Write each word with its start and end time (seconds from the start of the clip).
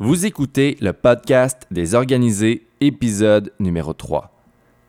Vous 0.00 0.26
écoutez 0.26 0.76
le 0.80 0.92
podcast 0.92 1.66
des 1.72 1.96
organisés, 1.96 2.68
épisode 2.80 3.52
numéro 3.58 3.92
3. 3.92 4.32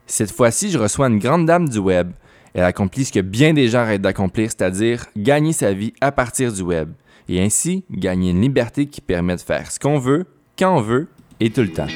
Cette 0.06 0.32
fois-ci, 0.32 0.70
je 0.70 0.78
reçois 0.78 1.08
une 1.08 1.18
grande 1.18 1.48
dame 1.48 1.68
du 1.68 1.80
web. 1.80 2.12
Elle 2.54 2.64
accomplit 2.64 3.06
ce 3.06 3.14
que 3.14 3.20
bien 3.20 3.56
des 3.56 3.70
gens 3.70 3.84
rêvent 3.84 4.02
d'accomplir, 4.02 4.52
c'est-à-dire 4.52 5.08
gagner 5.18 5.52
sa 5.52 5.74
vie 5.74 5.94
à 6.00 6.12
partir 6.12 6.54
du 6.54 6.62
web, 6.62 6.92
et 7.28 7.42
ainsi 7.42 7.86
gagner 7.90 8.30
une 8.30 8.42
liberté 8.42 8.86
qui 8.86 9.02
permet 9.02 9.36
de 9.36 9.42
faire 9.42 9.72
ce 9.72 9.80
qu'on 9.80 9.98
veut, 9.98 10.28
quand 10.60 10.78
on 10.78 10.82
veut 10.82 11.08
et 11.40 11.50
tout 11.50 11.62
le 11.62 11.74
temps. 11.74 11.88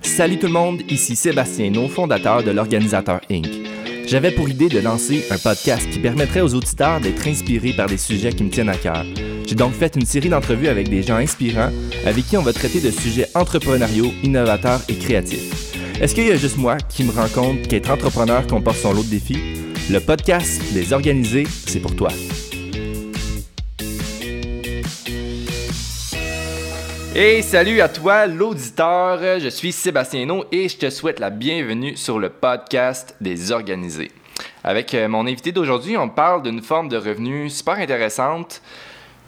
Salut 0.00 0.38
tout 0.38 0.46
le 0.46 0.52
monde, 0.52 0.82
ici 0.88 1.16
Sébastien 1.16 1.68
No, 1.70 1.88
fondateur 1.88 2.44
de 2.44 2.52
l'Organisateur 2.52 3.22
Inc. 3.28 3.48
J'avais 4.06 4.30
pour 4.30 4.48
idée 4.48 4.68
de 4.68 4.80
lancer 4.80 5.24
un 5.30 5.38
podcast 5.38 5.88
qui 5.90 5.98
permettrait 5.98 6.40
aux 6.40 6.54
auditeurs 6.54 7.00
d'être 7.00 7.26
inspirés 7.26 7.72
par 7.72 7.86
des 7.86 7.96
sujets 7.96 8.32
qui 8.32 8.44
me 8.44 8.50
tiennent 8.50 8.68
à 8.68 8.76
cœur. 8.76 9.04
J'ai 9.46 9.54
donc 9.54 9.72
fait 9.72 9.96
une 9.96 10.04
série 10.04 10.28
d'entrevues 10.28 10.68
avec 10.68 10.88
des 10.88 11.02
gens 11.02 11.16
inspirants 11.16 11.70
avec 12.04 12.26
qui 12.26 12.36
on 12.36 12.42
va 12.42 12.52
traiter 12.52 12.80
de 12.80 12.90
sujets 12.90 13.28
entrepreneuriaux, 13.34 14.12
innovateurs 14.22 14.80
et 14.88 14.94
créatifs. 14.96 15.72
Est-ce 16.00 16.14
qu'il 16.14 16.26
y 16.26 16.32
a 16.32 16.36
juste 16.36 16.58
moi 16.58 16.76
qui 16.88 17.04
me 17.04 17.12
rends 17.12 17.28
compte 17.28 17.68
qu'être 17.68 17.90
entrepreneur 17.90 18.46
comporte 18.46 18.78
son 18.78 18.92
lot 18.92 19.02
de 19.02 19.08
défis? 19.08 19.38
Le 19.90 19.98
podcast 19.98 20.60
Les 20.74 20.92
Organisés, 20.92 21.46
c'est 21.66 21.80
pour 21.80 21.94
toi. 21.94 22.10
Et 27.14 27.42
salut 27.42 27.82
à 27.82 27.90
toi, 27.90 28.26
l'auditeur. 28.26 29.38
Je 29.38 29.50
suis 29.50 29.70
Sébastien 29.70 30.24
No 30.24 30.46
et 30.50 30.70
je 30.70 30.78
te 30.78 30.88
souhaite 30.88 31.20
la 31.20 31.28
bienvenue 31.28 31.94
sur 31.94 32.18
le 32.18 32.30
podcast 32.30 33.14
des 33.20 33.52
Organisés. 33.52 34.10
Avec 34.64 34.94
euh, 34.94 35.08
mon 35.08 35.26
invité 35.26 35.52
d'aujourd'hui, 35.52 35.98
on 35.98 36.08
parle 36.08 36.42
d'une 36.42 36.62
forme 36.62 36.88
de 36.88 36.96
revenu 36.96 37.50
super 37.50 37.74
intéressante. 37.74 38.62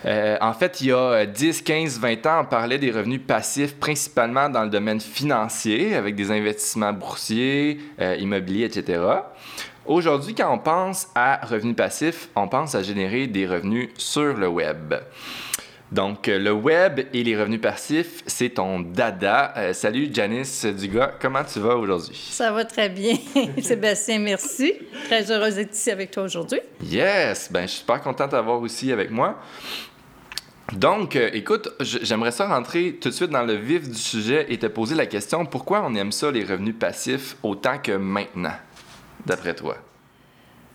Euh, 0.07 0.39
en 0.41 0.55
fait, 0.55 0.81
il 0.81 0.87
y 0.87 0.93
a 0.93 1.27
10, 1.27 1.61
15, 1.61 1.99
20 2.01 2.25
ans, 2.25 2.41
on 2.41 2.45
parlait 2.47 2.79
des 2.79 2.91
revenus 2.91 3.21
passifs 3.27 3.77
principalement 3.77 4.49
dans 4.49 4.65
le 4.65 4.71
domaine 4.71 5.01
financier, 5.01 5.95
avec 5.95 6.15
des 6.15 6.31
investissements 6.31 6.95
boursiers, 6.95 7.81
euh, 8.01 8.17
immobiliers, 8.19 8.65
etc. 8.65 9.03
Aujourd'hui, 9.85 10.35
quand 10.35 10.51
on 10.51 10.59
pense 10.59 11.09
à 11.15 11.45
revenus 11.45 11.77
passifs, 11.77 12.31
on 12.35 12.49
pense 12.49 12.75
à 12.75 12.83
générer 12.83 13.27
des 13.27 13.47
revenus 13.47 13.91
sur 13.99 14.33
le 14.33 14.49
web. 14.49 14.95
Donc, 15.95 16.27
euh, 16.27 16.41
le 16.41 16.51
web 16.51 17.03
et 17.13 17.23
les 17.23 17.37
revenus 17.39 17.61
passifs, 17.61 18.25
c'est 18.27 18.49
ton 18.49 18.81
dada. 18.81 19.55
Euh, 19.57 19.73
salut 19.73 20.11
Janice 20.13 20.67
Dugas, 20.67 21.13
comment 21.21 21.45
tu 21.45 21.61
vas 21.61 21.77
aujourd'hui? 21.77 22.21
Ça 22.33 22.51
va 22.51 22.65
très 22.65 22.89
bien. 22.89 23.15
Sébastien, 23.63 24.19
merci. 24.19 24.75
Très 25.05 25.31
heureuse 25.31 25.55
d'être 25.55 25.73
ici 25.73 25.93
avec 25.93 26.11
toi 26.11 26.25
aujourd'hui. 26.25 26.59
Yes, 26.83 27.49
ben 27.49 27.63
je 27.63 27.69
suis 27.69 27.79
super 27.79 28.01
content 28.03 28.27
d'avoir 28.27 28.61
aussi 28.61 28.91
avec 28.91 29.13
moi. 29.13 29.39
Donc, 30.73 31.15
euh, 31.15 31.31
écoute, 31.33 31.69
j'aimerais 31.79 32.33
ça 32.33 32.49
rentrer 32.49 32.95
tout 33.01 33.11
de 33.11 33.15
suite 33.15 33.31
dans 33.31 33.45
le 33.45 33.55
vif 33.55 33.89
du 33.89 33.95
sujet 33.95 34.47
et 34.49 34.59
te 34.59 34.67
poser 34.67 34.97
la 34.97 35.07
question 35.07 35.47
pourquoi 35.47 35.85
on 35.87 35.95
aime 35.95 36.11
ça, 36.11 36.33
les 36.33 36.43
revenus 36.43 36.75
passifs, 36.77 37.37
autant 37.45 37.79
que 37.79 37.93
maintenant, 37.93 38.57
d'après 39.25 39.55
toi? 39.55 39.77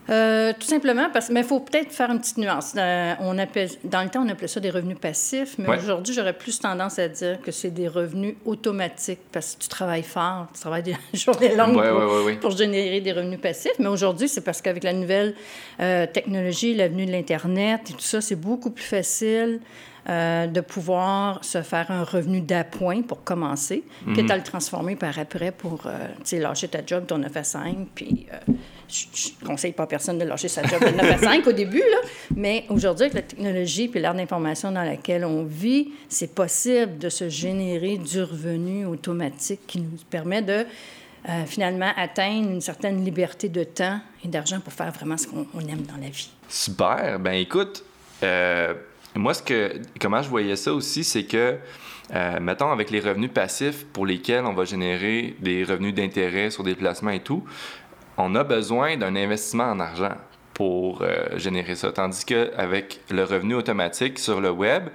Euh, 0.10 0.54
tout 0.60 0.66
simplement 0.66 1.08
parce 1.14 1.30
mais 1.30 1.42
il 1.42 1.46
faut 1.46 1.60
peut-être 1.60 1.92
faire 1.92 2.10
une 2.10 2.20
petite 2.20 2.38
nuance. 2.38 2.74
Euh, 2.76 3.14
on 3.20 3.38
appelle, 3.38 3.70
dans 3.84 4.02
le 4.02 4.10
temps, 4.10 4.24
on 4.26 4.30
appelait 4.30 4.48
ça 4.48 4.60
des 4.60 4.72
revenus 4.72 4.98
passifs, 4.98 5.56
mais 5.60 5.70
aujourd'hui, 5.78 6.14
j'aurais 6.14 6.34
plus 6.34 6.60
tendance 6.60 6.98
à 6.98 7.08
dire 7.08 7.40
que 7.42 7.52
c'est 7.52 7.70
des 7.70 7.88
revenus 7.88 8.36
automatiques 8.46 9.20
parce 9.32 9.56
que 9.56 9.62
tu 9.62 9.68
travailles 9.68 10.04
fort, 10.04 10.48
tu 10.54 10.62
travailles 10.62 10.84
des 10.84 10.96
journées 11.14 11.56
longues 11.56 11.76
pour, 11.76 12.40
pour, 12.40 12.58
générer 12.58 13.02
des 13.02 13.12
revenus 13.12 13.40
passifs. 13.40 13.78
Mais 13.78 13.88
aujourd'hui, 13.88 14.28
c'est 14.28 14.42
parce 14.42 14.62
qu'avec 14.62 14.84
la 14.84 14.94
nouvelle 14.94 15.36
euh, 15.80 16.08
technologie, 16.08 16.74
l'avenue 16.74 17.06
de 17.06 17.12
l'Internet 17.12 17.82
et 17.90 17.94
tout 17.94 18.00
ça, 18.00 18.22
c'est 18.22 18.36
beaucoup 18.36 18.72
plus 18.72 18.86
facile. 18.86 19.60
De 20.10 20.62
pouvoir 20.62 21.44
se 21.44 21.62
faire 21.62 21.92
un 21.92 22.04
revenu 22.04 22.42
d'appoint 22.42 23.04
pour 23.04 23.24
commencer, 23.24 23.84
mm 24.06 24.16
que 24.16 24.22
de 24.22 24.34
le 24.34 24.44
transformer 24.44 24.96
par 24.96 25.20
après 25.20 25.52
pour 25.52 25.84
lâcher 26.32 26.68
ta 26.68 26.86
job, 26.86 27.06
ton 27.06 27.20
9 27.20 27.38
à 27.38 27.44
5, 27.44 27.76
puis 27.94 28.26
je 28.90 29.30
ne 29.42 29.48
conseille 29.48 29.72
pas 29.72 29.84
à 29.84 29.88
personne 29.88 30.18
de 30.18 30.26
lâcher 30.26 30.48
sa 30.48 30.64
job 30.64 30.80
de 30.82 30.96
9 30.96 31.12
à 31.12 31.18
5 31.18 31.48
au 31.48 31.52
début, 31.52 31.80
là, 31.80 31.98
mais 32.36 32.66
aujourd'hui, 32.70 33.06
avec 33.06 33.14
la 33.14 33.22
technologie 33.22 33.90
et 33.94 34.00
l'ère 34.00 34.16
d'information 34.16 34.72
dans 34.72 34.84
laquelle 34.84 35.26
on 35.26 35.44
vit, 35.44 35.90
c'est 36.08 36.34
possible 36.34 36.98
de 36.98 37.10
se 37.10 37.30
générer 37.30 37.98
du 37.98 38.22
revenu 38.22 38.86
automatique 38.86 39.62
qui 39.68 39.80
nous 39.80 39.98
permet 40.10 40.42
de 40.42 40.66
euh, 41.28 41.46
finalement 41.46 41.92
atteindre 41.98 42.50
une 42.50 42.62
certaine 42.62 43.04
liberté 43.04 43.50
de 43.50 43.64
temps 43.64 44.00
et 44.24 44.28
d'argent 44.28 44.60
pour 44.60 44.74
faire 44.74 44.92
vraiment 44.92 45.18
ce 45.18 45.28
qu'on 45.28 45.60
aime 45.60 45.82
dans 45.82 46.02
la 46.02 46.10
vie. 46.10 46.32
Super. 46.48 47.20
Ben 47.20 47.34
écoute, 47.34 47.84
euh, 48.24 48.74
moi, 49.16 49.34
ce 49.34 49.44
que, 49.44 49.82
comment 50.00 50.22
je 50.22 50.30
voyais 50.30 50.56
ça 50.56 50.74
aussi, 50.74 51.04
c'est 51.04 51.24
que, 51.24 51.58
euh, 52.14 52.40
mettons, 52.40 52.72
avec 52.72 52.90
les 52.90 53.00
revenus 53.00 53.32
passifs 53.32 53.86
pour 53.86 54.06
lesquels 54.06 54.46
on 54.46 54.54
va 54.54 54.66
générer 54.66 55.36
des 55.40 55.64
revenus 55.64 55.94
d'intérêt 55.94 56.50
sur 56.50 56.64
des 56.64 56.76
placements 56.76 57.12
et 57.12 57.22
tout, 57.22 57.44
on 58.18 58.36
a 58.36 58.44
besoin 58.44 58.98
d'un 58.98 59.16
investissement 59.16 59.72
en 59.72 59.80
argent 59.80 60.16
pour 60.54 61.02
euh, 61.02 61.38
générer 61.38 61.76
ça. 61.76 61.92
Tandis 61.92 62.26
qu'avec 62.26 63.02
le 63.10 63.24
revenu 63.24 63.56
automatique 63.56 64.20
sur 64.20 64.42
le 64.42 64.52
web, 64.52 64.90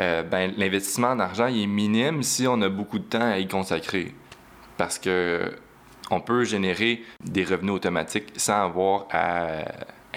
euh, 0.00 0.22
ben, 0.24 0.52
l'investissement 0.56 1.10
en 1.10 1.20
argent 1.20 1.46
il 1.46 1.62
est 1.62 1.66
minime 1.68 2.24
si 2.24 2.48
on 2.48 2.60
a 2.62 2.68
beaucoup 2.68 2.98
de 2.98 3.04
temps 3.04 3.30
à 3.30 3.38
y 3.38 3.46
consacrer. 3.46 4.12
Parce 4.76 4.98
que 4.98 5.52
on 6.10 6.20
peut 6.20 6.44
générer 6.44 7.02
des 7.22 7.44
revenus 7.44 7.74
automatiques 7.74 8.32
sans 8.36 8.64
avoir 8.64 9.06
à 9.10 9.64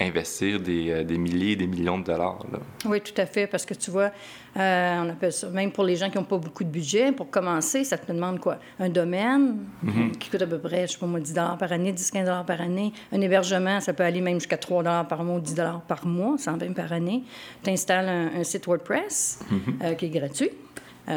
investir 0.00 0.60
des, 0.60 0.90
euh, 0.90 1.04
des 1.04 1.18
milliers, 1.18 1.56
des 1.56 1.66
millions 1.66 1.98
de 1.98 2.04
dollars. 2.04 2.38
Oui, 2.84 3.00
tout 3.00 3.18
à 3.20 3.26
fait, 3.26 3.46
parce 3.46 3.64
que 3.64 3.74
tu 3.74 3.90
vois, 3.90 4.10
euh, 4.56 4.96
on 5.02 5.08
appelle 5.10 5.32
ça, 5.32 5.48
même 5.48 5.72
pour 5.72 5.84
les 5.84 5.96
gens 5.96 6.10
qui 6.10 6.18
n'ont 6.18 6.24
pas 6.24 6.38
beaucoup 6.38 6.64
de 6.64 6.68
budget, 6.68 7.12
pour 7.12 7.30
commencer, 7.30 7.84
ça 7.84 7.98
te 7.98 8.10
demande 8.10 8.38
quoi? 8.40 8.58
Un 8.78 8.88
domaine 8.88 9.58
mhm. 9.82 10.12
qui 10.12 10.30
coûte 10.30 10.42
à 10.42 10.46
peu 10.46 10.58
près, 10.58 10.86
je 10.86 10.92
sais 10.92 10.98
pas 10.98 11.06
moi, 11.06 11.20
10 11.20 11.34
par 11.58 11.72
année, 11.72 11.92
10-15 11.92 12.44
par 12.44 12.60
année. 12.60 12.92
Un 13.12 13.20
hébergement, 13.20 13.80
ça 13.80 13.92
peut 13.92 14.04
aller 14.04 14.20
même 14.20 14.38
jusqu'à 14.38 14.56
3 14.56 14.82
par 15.04 15.24
mois 15.24 15.36
ou 15.36 15.40
10 15.40 15.56
par 15.86 16.06
mois, 16.06 16.38
120 16.38 16.72
par 16.74 16.92
année. 16.92 17.24
Tu 17.62 17.70
installes 17.70 18.08
un, 18.08 18.44
site 18.44 18.66
WordPress 18.66 19.40
mhm. 19.50 19.60
euh, 19.82 19.94
qui 19.94 20.06
est 20.06 20.10
gratuit. 20.10 20.50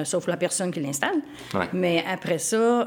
sauf 0.04 0.28
la 0.28 0.38
personne 0.38 0.72
qui 0.72 0.80
l'installe. 0.80 1.22
Mais 1.74 2.04
après 2.12 2.38
ça, 2.38 2.86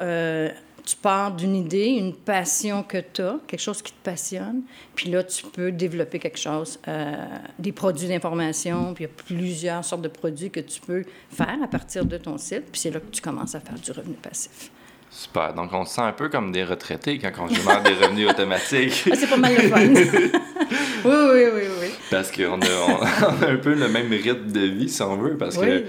tu 0.85 0.97
pars 0.97 1.33
d'une 1.33 1.57
idée, 1.57 1.87
une 1.87 2.15
passion 2.15 2.83
que 2.83 2.99
tu 2.99 3.23
as, 3.23 3.39
quelque 3.47 3.61
chose 3.61 3.81
qui 3.83 3.93
te 3.93 4.05
passionne, 4.05 4.63
puis 4.95 5.11
là, 5.11 5.23
tu 5.25 5.45
peux 5.45 5.73
développer 5.73 6.19
quelque 6.19 6.39
chose, 6.39 6.79
euh, 6.89 7.15
des 7.59 7.73
produits 7.73 8.09
d'information, 8.09 8.95
puis 8.95 9.05
il 9.05 9.07
y 9.09 9.11
a 9.11 9.15
plusieurs 9.25 9.85
sortes 9.85 10.03
de 10.03 10.09
produits 10.09 10.51
que 10.51 10.61
tu 10.61 10.81
peux 10.81 11.05
faire 11.31 11.59
à 11.63 11.69
partir 11.69 12.05
de 12.05 12.19
ton 12.19 12.37
site, 12.39 12.65
puis 12.71 12.81
c'est 12.81 12.91
là 12.91 13.01
que 13.01 13.11
tu 13.11 13.23
commences 13.23 13.55
à 13.55 13.61
faire 13.61 13.79
du 13.79 13.91
revenu 13.93 14.15
passif. 14.15 14.71
Super. 15.11 15.55
Donc, 15.55 15.73
on 15.73 15.85
se 15.85 15.95
sent 15.95 16.01
un 16.01 16.13
peu 16.13 16.29
comme 16.29 16.51
des 16.51 16.65
retraités 16.65 17.19
quand 17.19 17.31
on 17.39 17.49
génère 17.49 17.83
des 17.85 17.95
revenus 17.95 18.29
automatiques. 18.29 19.05
Ah, 19.11 19.15
c'est 19.15 19.31
pas 19.31 19.37
mal 19.37 19.55
le 19.55 19.69
fun. 19.69 19.79
oui, 21.05 21.15
oui, 21.33 21.45
oui, 21.55 21.63
oui. 21.81 21.89
Parce 22.11 22.33
qu'on 22.33 22.61
a, 22.61 23.47
a, 23.47 23.51
un 23.51 23.57
peu 23.57 23.75
le 23.75 23.89
même 23.89 24.11
rythme 24.11 24.51
de 24.51 24.67
vie, 24.67 24.89
si 24.89 25.03
on 25.03 25.17
veut, 25.17 25.37
parce 25.37 25.57
que 25.57 25.85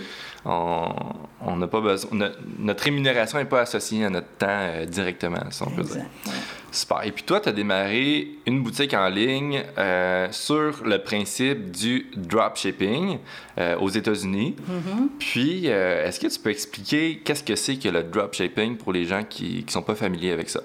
on 0.45 1.55
n'a 1.57 1.67
pas 1.67 1.81
besoin. 1.81 2.31
notre 2.59 2.83
rémunération 2.83 3.39
n'est 3.39 3.45
pas 3.45 3.61
associée 3.61 4.05
à 4.05 4.09
notre 4.09 4.29
temps 4.37 4.47
euh, 4.49 4.85
directement, 4.85 5.41
si 5.49 5.63
on 5.63 5.71
peut 5.71 5.83
dire. 5.83 6.05
Super. 6.71 7.03
Et 7.03 7.11
puis 7.11 7.23
toi, 7.23 7.39
tu 7.39 7.49
as 7.49 7.51
démarré 7.51 8.27
une 8.45 8.61
boutique 8.61 8.93
en 8.93 9.07
ligne 9.07 9.63
euh, 9.77 10.27
sur 10.31 10.83
le 10.85 10.99
principe 10.99 11.71
du 11.71 12.07
dropshipping 12.15 13.17
euh, 13.57 13.77
aux 13.77 13.89
États-Unis. 13.89 14.55
Mm-hmm. 14.59 15.07
Puis, 15.19 15.65
est-ce 15.67 16.19
que 16.19 16.27
tu 16.27 16.39
peux 16.39 16.51
expliquer 16.51 17.21
qu'est-ce 17.23 17.43
que 17.43 17.55
c'est 17.55 17.77
que 17.77 17.89
le 17.89 18.03
dropshipping 18.03 18.77
pour 18.77 18.93
les 18.93 19.05
gens 19.05 19.23
qui 19.23 19.63
ne 19.65 19.71
sont 19.71 19.81
pas 19.81 19.95
familiers 19.95 20.31
avec 20.31 20.49
ça? 20.49 20.61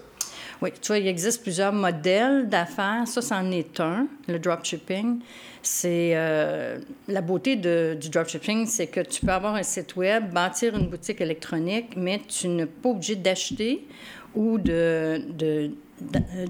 Oui, 0.63 0.71
tu 0.73 0.89
vois, 0.89 0.99
il 0.99 1.07
existe 1.07 1.43
plusieurs 1.43 1.73
modèles 1.73 2.49
d'affaires. 2.49 3.05
Ça, 3.07 3.23
c'en 3.23 3.51
est 3.51 3.81
un, 3.81 4.07
le 4.29 4.39
dropshipping. 4.39 5.21
C'est 5.63 6.13
euh, 6.15 6.79
la 7.09 7.21
beauté 7.21 7.57
de, 7.57 7.97
du 8.01 8.09
dropshipping, 8.09 8.67
c'est 8.67 8.87
que 8.87 9.01
tu 9.01 9.25
peux 9.25 9.33
avoir 9.33 9.55
un 9.55 9.63
site 9.63 9.97
web, 9.97 10.33
bâtir 10.33 10.75
une 10.77 10.89
boutique 10.89 11.21
électronique, 11.21 11.97
mais 11.97 12.21
tu 12.27 12.49
n'es 12.49 12.67
pas 12.67 12.91
obligé 12.91 13.17
d'acheter 13.17 13.87
ou 14.35 14.59
de, 14.59 15.23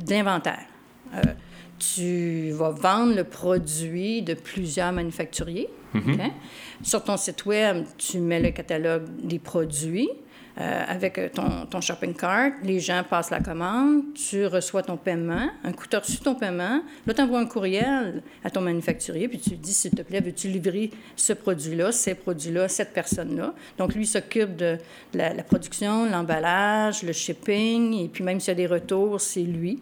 d'inventaire. 0.04 0.66
Euh, 1.14 1.22
tu 1.78 2.50
vas 2.52 2.70
vendre 2.70 3.16
le 3.16 3.24
produit 3.24 4.22
de 4.22 4.34
plusieurs 4.34 4.92
manufacturiers. 4.92 5.68
Mm-hmm. 5.94 6.30
Sur 6.82 7.02
ton 7.02 7.16
site 7.16 7.46
web, 7.46 7.84
tu 7.98 8.18
mets 8.18 8.40
le 8.40 8.50
catalogue 8.50 9.04
des 9.24 9.38
produits. 9.38 10.10
Euh, 10.60 10.84
avec 10.86 11.16
euh, 11.16 11.28
ton, 11.70 11.80
shopping 11.80 12.12
cart. 12.12 12.52
Les 12.62 12.80
gens 12.80 13.02
passent 13.08 13.30
la 13.30 13.40
commande, 13.40 14.12
tu 14.12 14.44
reçois 14.44 14.82
ton 14.82 14.98
paiement. 14.98 15.48
Un 15.64 15.72
coup, 15.72 15.86
tu 15.88 15.96
as 15.96 16.00
reçu 16.00 16.18
ton 16.18 16.34
paiement. 16.34 16.82
Là, 17.06 17.14
tu 17.14 17.22
envoies 17.22 17.40
un 17.40 17.46
courriel 17.46 18.22
à 18.44 18.50
ton 18.50 18.60
manufacturier, 18.60 19.26
puis 19.28 19.38
tu 19.38 19.50
lui 19.50 19.56
dis, 19.56 19.72
s'il 19.72 19.92
te 19.92 20.02
plaît, 20.02 20.20
veux-tu 20.20 20.48
livrer 20.48 20.90
ce 21.16 21.32
produit-là, 21.32 21.92
ces 21.92 22.14
produits-là, 22.14 22.68
cette 22.68 22.92
personne-là? 22.92 23.54
Donc, 23.78 23.94
lui 23.94 24.06
s'occupe 24.06 24.54
de 24.56 24.76
la, 25.14 25.30
production, 25.44 26.04
l'emballage, 26.04 27.04
le 27.04 27.12
shipping, 27.14 27.94
et 27.94 28.08
puis 28.08 28.22
même 28.22 28.38
s'il 28.38 28.48
y 28.48 28.52
a 28.52 28.54
des 28.56 28.66
retours, 28.66 29.18
c'est 29.18 29.40
lui. 29.40 29.80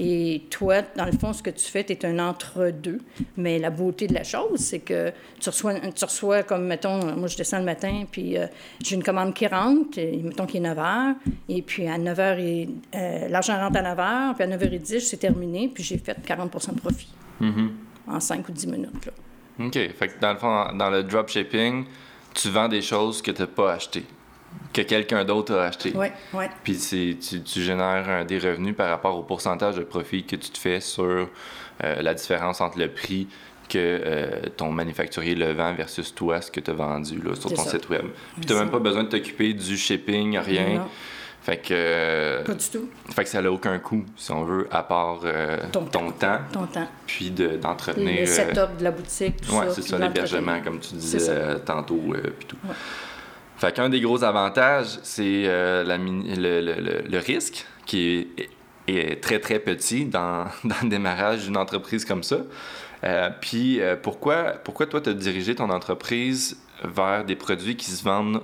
Et 0.00 0.42
toi, 0.50 0.82
dans 0.96 1.04
le 1.04 1.12
fond, 1.12 1.32
ce 1.32 1.42
que 1.42 1.50
tu 1.50 1.64
fais, 1.64 1.84
tu 1.84 1.92
es 1.92 2.06
un 2.06 2.18
entre-deux. 2.18 3.00
Mais 3.36 3.58
la 3.58 3.70
beauté 3.70 4.06
de 4.06 4.14
la 4.14 4.24
chose, 4.24 4.60
c'est 4.60 4.78
que 4.78 5.12
tu 5.40 5.48
reçois, 5.48 5.74
tu 5.74 6.04
reçois, 6.04 6.42
comme, 6.44 6.66
mettons, 6.66 7.16
moi, 7.16 7.26
je 7.26 7.36
descends 7.36 7.58
le 7.58 7.64
matin, 7.64 8.04
puis 8.10 8.38
euh, 8.38 8.46
j'ai 8.82 8.94
une 8.94 9.02
commande 9.02 9.34
qui 9.34 9.46
rentre, 9.46 9.98
et, 9.98 10.18
mettons 10.18 10.46
qu'il 10.46 10.58
est 10.64 10.68
9 10.68 10.78
h, 10.78 11.14
et 11.48 11.62
puis 11.62 11.88
à 11.88 11.98
9 11.98 12.18
h, 12.18 12.68
euh, 12.94 13.28
l'argent 13.28 13.58
rentre 13.58 13.78
à 13.78 13.82
9 13.82 13.98
h, 13.98 14.34
puis 14.34 14.44
à 14.44 14.46
9 14.46 14.62
h 14.62 14.78
10, 14.78 15.00
c'est 15.00 15.16
terminé, 15.16 15.70
puis 15.72 15.82
j'ai 15.82 15.98
fait 15.98 16.16
40% 16.24 16.74
de 16.74 16.80
profit 16.80 17.08
mm-hmm. 17.40 17.68
en 18.06 18.20
5 18.20 18.48
ou 18.48 18.52
10 18.52 18.66
minutes. 18.68 19.06
Là. 19.06 19.66
OK. 19.66 19.74
Fait 19.74 20.08
que 20.08 20.20
dans 20.20 20.32
le 20.32 20.38
fond, 20.38 20.76
dans 20.76 20.90
le 20.90 21.02
dropshipping, 21.02 21.86
tu 22.34 22.50
vends 22.50 22.68
des 22.68 22.82
choses 22.82 23.20
que 23.20 23.32
tu 23.32 23.42
n'as 23.42 23.48
pas 23.48 23.72
achetées 23.72 24.04
que 24.72 24.82
quelqu'un 24.82 25.24
d'autre 25.24 25.54
a 25.54 25.64
acheté. 25.66 25.92
Oui, 25.94 26.06
oui. 26.34 26.44
Puis 26.62 26.76
tu, 26.78 27.42
tu, 27.42 27.62
génères 27.62 28.24
des 28.26 28.38
revenus 28.38 28.76
par 28.76 28.88
rapport 28.88 29.16
au 29.16 29.22
pourcentage 29.22 29.76
de 29.76 29.82
profit 29.82 30.24
que 30.24 30.36
tu 30.36 30.50
te 30.50 30.58
fais 30.58 30.80
sur 30.80 31.04
euh, 31.84 32.02
la 32.02 32.14
différence 32.14 32.60
entre 32.60 32.78
le 32.78 32.88
prix 32.88 33.28
que 33.68 33.76
euh, 33.78 34.40
ton 34.56 34.70
manufacturier 34.70 35.34
le 35.34 35.52
vend 35.52 35.74
versus 35.74 36.14
toi, 36.14 36.40
ce 36.40 36.50
que 36.50 36.60
tu 36.60 36.70
as 36.70 36.74
vendu 36.74 37.20
là, 37.20 37.34
sur 37.34 37.52
ton 37.52 37.64
site 37.64 37.88
web. 37.88 38.06
Puis 38.36 38.46
tu 38.46 38.52
n'as 38.52 38.60
même 38.60 38.70
pas 38.70 38.78
besoin 38.78 39.04
de 39.04 39.08
t'occuper 39.08 39.52
du 39.52 39.76
shipping, 39.76 40.38
rien. 40.38 40.86
Fait 41.42 41.58
que. 41.58 41.68
Euh, 41.72 42.44
pas 42.44 42.54
du 42.54 42.68
tout. 42.68 42.88
Fait 43.14 43.24
que 43.24 43.30
ça 43.30 43.40
n'a 43.40 43.50
aucun 43.50 43.78
coût, 43.78 44.04
si 44.16 44.32
on 44.32 44.44
veut, 44.44 44.68
à 44.70 44.82
part 44.82 45.20
ton, 45.72 45.84
temps, 45.86 46.38
Ton 46.52 46.66
temps. 46.66 46.88
Puis 47.06 47.30
d'entretenir. 47.30 48.20
le 48.20 48.26
setup 48.26 48.76
de 48.78 48.84
la 48.84 48.90
boutique, 48.90 49.40
tout 49.40 49.54
ouais, 49.54 49.66
ça. 49.66 49.74
c'est 49.74 49.82
ça, 49.82 49.98
l'hébergement, 49.98 50.60
comme 50.62 50.80
tu 50.80 50.94
disais 50.94 51.60
tantôt, 51.64 52.14
puis 52.38 52.46
tout. 52.46 52.56
Fait 53.58 53.72
qu'un 53.72 53.88
des 53.88 54.00
gros 54.00 54.22
avantages, 54.22 55.00
c'est 55.02 55.42
euh, 55.46 55.82
le, 55.84 57.18
risque 57.18 57.66
qui 57.86 58.28
est, 58.86 59.20
très, 59.20 59.40
très 59.40 59.58
petit 59.58 60.04
dans, 60.06 60.44
le 60.64 60.88
démarrage 60.88 61.44
d'une 61.44 61.56
entreprise 61.56 62.04
comme 62.04 62.22
ça. 62.22 62.38
Euh, 63.04 63.30
puis 63.40 63.80
euh, 63.80 63.96
pourquoi, 64.00 64.54
pourquoi 64.64 64.86
toi, 64.86 65.00
tu 65.00 65.10
as 65.10 65.14
dirigé 65.14 65.56
ton 65.56 65.70
entreprise 65.70 66.56
vers 66.84 67.24
des 67.24 67.34
produits 67.34 67.76
qui 67.76 67.90
se 67.90 68.04
vendent, 68.04 68.40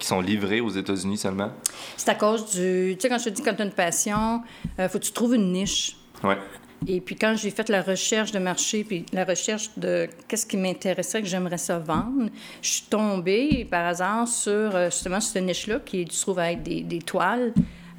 qui 0.00 0.08
sont 0.08 0.20
livrés 0.20 0.60
aux 0.60 0.70
États-Unis 0.70 1.18
seulement? 1.18 1.52
C'est 1.96 2.10
à 2.10 2.16
cause 2.16 2.50
du... 2.50 2.96
Tu 2.96 3.02
sais, 3.02 3.08
quand 3.08 3.18
je 3.18 3.24
te 3.24 3.30
dis 3.30 3.42
quand 3.42 3.54
tu 3.54 3.62
as 3.62 3.64
une 3.64 3.70
passion, 3.70 4.42
il 4.78 4.88
faut 4.88 4.98
que 4.98 5.04
tu 5.04 5.12
trouves 5.12 5.36
une 5.36 5.52
niche. 5.52 5.96
Ouais. 6.24 6.38
Et 6.86 7.00
puis 7.00 7.16
quand 7.16 7.34
j'ai 7.36 7.50
fait 7.50 7.68
la 7.68 7.82
recherche 7.82 8.32
de 8.32 8.38
marché, 8.38 8.84
puis 8.84 9.04
la 9.12 9.24
recherche 9.24 9.70
de 9.76 10.08
qu'est-ce 10.28 10.46
qui 10.46 10.56
m'intéressait, 10.56 11.22
que 11.22 11.28
j'aimerais 11.28 11.58
ça 11.58 11.78
vendre, 11.78 12.28
je 12.62 12.68
suis 12.68 12.86
tombée 12.88 13.66
par 13.70 13.86
hasard 13.86 14.28
sur 14.28 14.52
euh, 14.52 14.90
justement 14.90 15.20
cette 15.20 15.42
niche-là 15.42 15.80
qui 15.84 16.06
se 16.10 16.22
trouve 16.22 16.38
avec 16.38 16.62
des, 16.62 16.82
des 16.82 17.00
toiles, 17.00 17.52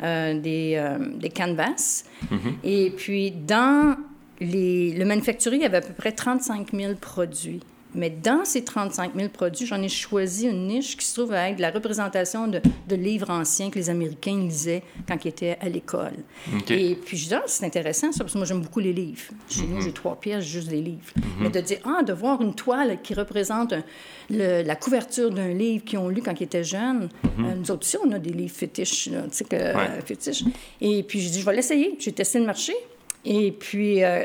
euh, 0.03 0.39
des, 0.39 0.73
euh, 0.75 0.97
des, 1.15 1.29
canvas. 1.29 2.03
Mm-hmm. 2.31 2.53
Et 2.63 2.91
puis 2.91 3.31
dans 3.31 3.97
les, 4.39 4.93
le 4.93 5.05
manufacturier, 5.05 5.59
il 5.59 5.63
y 5.63 5.65
avait 5.65 5.77
à 5.77 5.81
peu 5.81 5.93
près 5.93 6.11
35 6.11 6.71
000 6.73 6.93
produits. 6.95 7.61
Mais 7.97 8.11
dans 8.11 8.45
ces 8.45 8.63
35 8.63 9.15
000 9.15 9.29
produits, 9.29 9.65
j'en 9.65 9.81
ai 9.81 9.89
choisi 9.89 10.47
une 10.47 10.67
niche 10.67 10.95
qui 10.95 11.05
se 11.05 11.15
trouve 11.15 11.33
avec 11.33 11.57
de 11.57 11.61
la 11.61 11.71
représentation 11.71 12.47
de, 12.47 12.61
livres 12.95 13.29
anciens 13.29 13.69
que 13.69 13.79
les 13.79 13.89
Américains 13.89 14.37
lisaient 14.37 14.83
quand 15.07 15.17
ils 15.25 15.29
étaient 15.29 15.57
à 15.59 15.67
l'école. 15.67 16.13
Et 16.69 16.95
puis, 16.95 17.17
je 17.17 17.27
dis, 17.27 17.33
ah, 17.33 17.43
c'est 17.47 17.65
intéressant 17.65 18.11
ça, 18.11 18.19
parce 18.19 18.33
que 18.33 18.37
moi, 18.37 18.45
j'aime 18.45 18.61
beaucoup 18.61 18.79
les 18.79 18.93
livres. 18.93 19.31
Chez 19.49 19.63
nous, 19.63 19.77
mhm. 19.77 19.81
j'ai 19.81 19.91
trois 19.91 20.15
pièces, 20.15 20.45
juste 20.45 20.69
des 20.69 20.81
livres. 20.81 21.11
Mhm. 21.15 21.23
Mais 21.41 21.49
de 21.49 21.59
dire, 21.59 21.79
ah, 21.85 22.03
de 22.03 22.13
voir 22.13 22.41
une 22.41 22.53
toile 22.53 23.01
qui 23.01 23.13
représente 23.15 23.73
la 24.29 24.75
couverture 24.75 25.31
d'un 25.31 25.49
livre 25.49 25.83
qu'ils 25.83 25.99
ont 25.99 26.09
lu 26.09 26.21
quand 26.21 26.39
ils 26.39 26.43
étaient 26.43 26.63
jeunes. 26.63 27.09
Mhm. 27.23 27.45
Euh, 27.45 27.55
nous 27.55 27.71
autres 27.71 27.81
aussi, 27.81 27.97
on 28.05 28.11
a 28.11 28.19
des 28.19 28.31
livres 28.31 28.55
fétiches, 28.55 29.09
tu 29.09 29.11
sais, 29.31 29.43
que, 29.43 29.57
fétiches. 30.05 30.43
Et 30.81 31.01
puis, 31.03 31.19
je 31.19 31.29
dis, 31.29 31.41
je 31.41 31.45
vais 31.45 31.55
l'essayer. 31.55 31.95
J'ai 31.99 32.11
testé 32.11 32.39
le 32.39 32.45
marché. 32.45 32.73
Et 33.25 33.51
puis, 33.51 34.03
euh, 34.03 34.23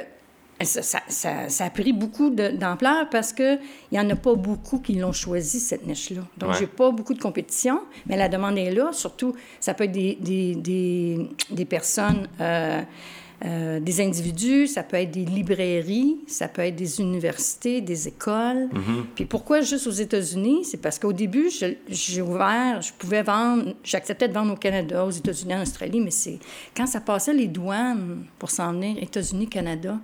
ça, 0.64 1.64
a 1.64 1.70
pris 1.70 1.92
beaucoup 1.92 2.30
d'ampleur 2.30 3.08
parce 3.10 3.32
qu'il 3.32 3.60
n'y 3.90 3.98
en 3.98 4.08
a 4.10 4.16
pas 4.16 4.34
beaucoup 4.34 4.78
qui 4.78 4.94
l'ont 4.94 5.12
choisi, 5.12 5.60
cette 5.60 5.86
niche-là. 5.86 6.22
Donc, 6.36 6.54
j'ai 6.58 6.66
pas 6.66 6.90
beaucoup 6.90 7.14
de 7.14 7.20
compétition, 7.20 7.80
mais 8.06 8.16
la 8.16 8.28
demande 8.28 8.58
est 8.58 8.70
là. 8.70 8.90
Surtout, 8.92 9.34
ça 9.60 9.74
peut 9.74 9.84
être 9.84 9.92
des, 9.92 10.16
des, 10.20 11.28
des, 11.50 11.64
personnes, 11.64 12.28
euh, 12.40 12.82
euh, 13.44 13.80
des 13.80 14.00
individus, 14.00 14.68
ça 14.68 14.82
peut 14.82 14.96
être 14.96 15.10
des 15.10 15.24
librairies, 15.24 16.18
ça 16.26 16.48
peut 16.48 16.62
être 16.62 16.76
des 16.76 17.00
universités, 17.00 17.80
des 17.80 18.08
écoles. 18.08 18.68
Mm-hmm. 18.72 19.04
Puis 19.14 19.24
pourquoi 19.24 19.62
juste 19.62 19.86
aux 19.86 19.90
États-Unis? 19.90 20.64
C'est 20.64 20.80
parce 20.80 20.98
qu'au 20.98 21.12
début, 21.12 21.50
j'ai 21.88 22.22
ouvert, 22.22 22.80
je 22.80 22.92
pouvais 22.92 23.22
vendre, 23.22 23.74
j'acceptais 23.82 24.28
de 24.28 24.34
vendre 24.34 24.52
au 24.52 24.56
Canada, 24.56 25.04
aux 25.04 25.10
États-Unis, 25.10 25.54
en 25.54 25.62
Australie, 25.62 26.00
mais 26.00 26.12
c'est 26.12 26.38
quand 26.76 26.86
ça 26.86 27.00
passait 27.00 27.34
les 27.34 27.48
douanes 27.48 28.24
pour 28.38 28.50
s'en 28.50 28.72
venir, 28.72 28.96
États-Unis, 29.02 29.48
Canada, 29.48 29.98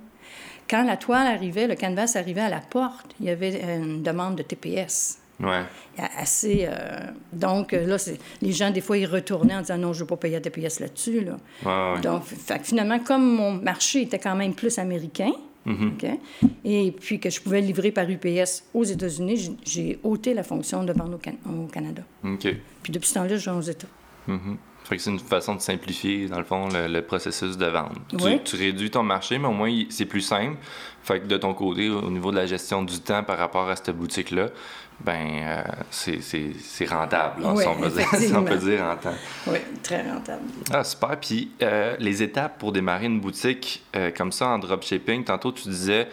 quand 0.69 0.85
la 0.85 0.97
toile 0.97 1.26
arrivait, 1.26 1.67
le 1.67 1.75
canvas 1.75 2.12
arrivait 2.15 2.43
à 2.43 2.49
la 2.49 2.61
porte, 2.61 3.15
il 3.20 3.26
y 3.26 3.31
avait 3.31 3.61
une 3.76 4.03
demande 4.03 4.37
de 4.37 4.43
TPS. 4.43 5.19
Ouais. 5.41 5.62
Assez. 6.17 6.67
Euh, 6.69 6.99
donc, 7.32 7.73
là, 7.73 7.97
les 8.43 8.53
gens, 8.53 8.70
des 8.70 8.81
fois, 8.81 8.99
ils 8.99 9.06
retournaient 9.06 9.55
en 9.55 9.61
disant 9.61 9.79
non, 9.79 9.93
je 9.93 9.99
ne 9.99 10.03
veux 10.03 10.06
pas 10.09 10.17
payer 10.17 10.37
à 10.37 10.41
TPS 10.41 10.81
là-dessus. 10.81 11.20
Là. 11.20 11.37
Ouais, 11.65 12.00
Donc, 12.00 12.25
finalement, 12.62 12.99
comme 12.99 13.37
mon 13.37 13.53
marché 13.53 14.03
était 14.03 14.19
quand 14.19 14.35
même 14.35 14.55
plus 14.55 14.79
américain, 14.79 15.31
mm-hmm. 15.65 16.19
et 16.65 16.93
puis 16.93 17.21
que 17.21 17.31
je 17.31 17.41
pouvais 17.41 17.61
livrer 17.61 17.93
par 17.93 18.11
UPS 18.11 18.64
aux 18.75 18.85
États-Unis, 18.85 19.56
j'ai 19.64 20.00
ôté 20.03 20.35
la 20.35 20.43
fonction 20.43 20.82
de 20.82 20.93
vendre 20.93 21.19
au, 21.47 21.67
Canada. 21.67 22.03
Puis 22.82 22.93
depuis 22.93 23.09
ce 23.09 23.14
temps-là, 23.14 23.37
je 23.37 23.50
vais 23.50 23.56
aux 23.56 23.61
États. 23.61 23.88
Mm-hmm 24.96 25.02
c'est 25.02 25.11
une 25.11 25.19
façon 25.19 25.55
de 25.55 25.61
simplifier, 25.61 26.26
dans 26.26 26.38
le 26.38 26.44
fond, 26.44 26.69
le, 26.73 27.00
processus 27.00 27.56
de 27.56 27.67
vente. 27.67 27.96
Tu, 28.44 28.56
réduis 28.56 28.90
ton 28.90 29.02
marché, 29.02 29.38
mais 29.38 29.49
au 29.49 29.52
moins, 29.52 29.73
c'est 29.90 30.06
plus 30.06 30.20
simple. 30.20 30.56
Fait 31.02 31.20
que 31.20 31.26
de 31.26 31.37
ton 31.37 31.55
côté, 31.55 31.88
au 31.88 32.11
niveau 32.11 32.31
de 32.31 32.37
la 32.37 32.46
gestion 32.46 32.82
du 32.82 33.00
temps 33.00 33.23
par 33.23 33.38
rapport 33.38 33.69
à 33.69 33.76
cette 33.76 33.90
boutique-là, 33.96 34.49
ben 35.00 35.26
euh, 35.43 35.62
c'est 35.90 36.87
rentable, 36.87 37.43
si, 38.19 38.35
on 38.35 38.43
peut 38.43 38.56
dire, 38.56 38.82
en 38.82 38.96
temps. 38.96 39.14
Oui, 39.46 39.58
très 39.82 40.02
rentable. 40.02 40.43
Ah, 40.73 40.82
super. 40.82 41.19
Puis 41.20 41.52
euh, 41.62 41.96
les 42.00 42.23
étapes 42.23 42.58
pour 42.58 42.73
démarrer 42.73 43.06
une 43.06 43.20
boutique 43.20 43.85
euh, 43.94 44.11
comme 44.11 44.32
ça 44.32 44.49
en 44.49 44.58
dropshipping, 44.58 45.25
tantôt 45.25 45.52
tu 45.52 45.69
disais 45.69 46.08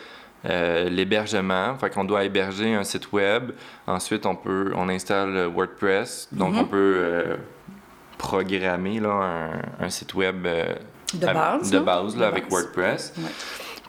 l'hébergement, 0.48 1.76
fait 1.76 1.90
qu'on 1.90 2.04
doit 2.04 2.24
héberger 2.24 2.76
un 2.76 2.84
site 2.84 3.12
web. 3.12 3.50
Ensuite, 3.88 4.28
on 4.28 4.36
peut, 4.36 4.74
on 4.76 4.90
installe 4.90 5.48
WordPress, 5.48 6.28
donc 6.32 6.54
mm-hmm. 6.54 6.60
on 6.60 6.66
peut 6.66 7.38
programmer 8.18 9.00
là, 9.00 9.52
un, 9.80 9.90
site 9.90 10.14
web 10.14 10.46
euh, 10.46 10.76
de 11.14 11.26
base, 11.26 11.72
de 11.72 11.80
base 11.80 12.18
là, 12.18 12.28
avec 12.28 12.50
WordPress. 12.50 13.14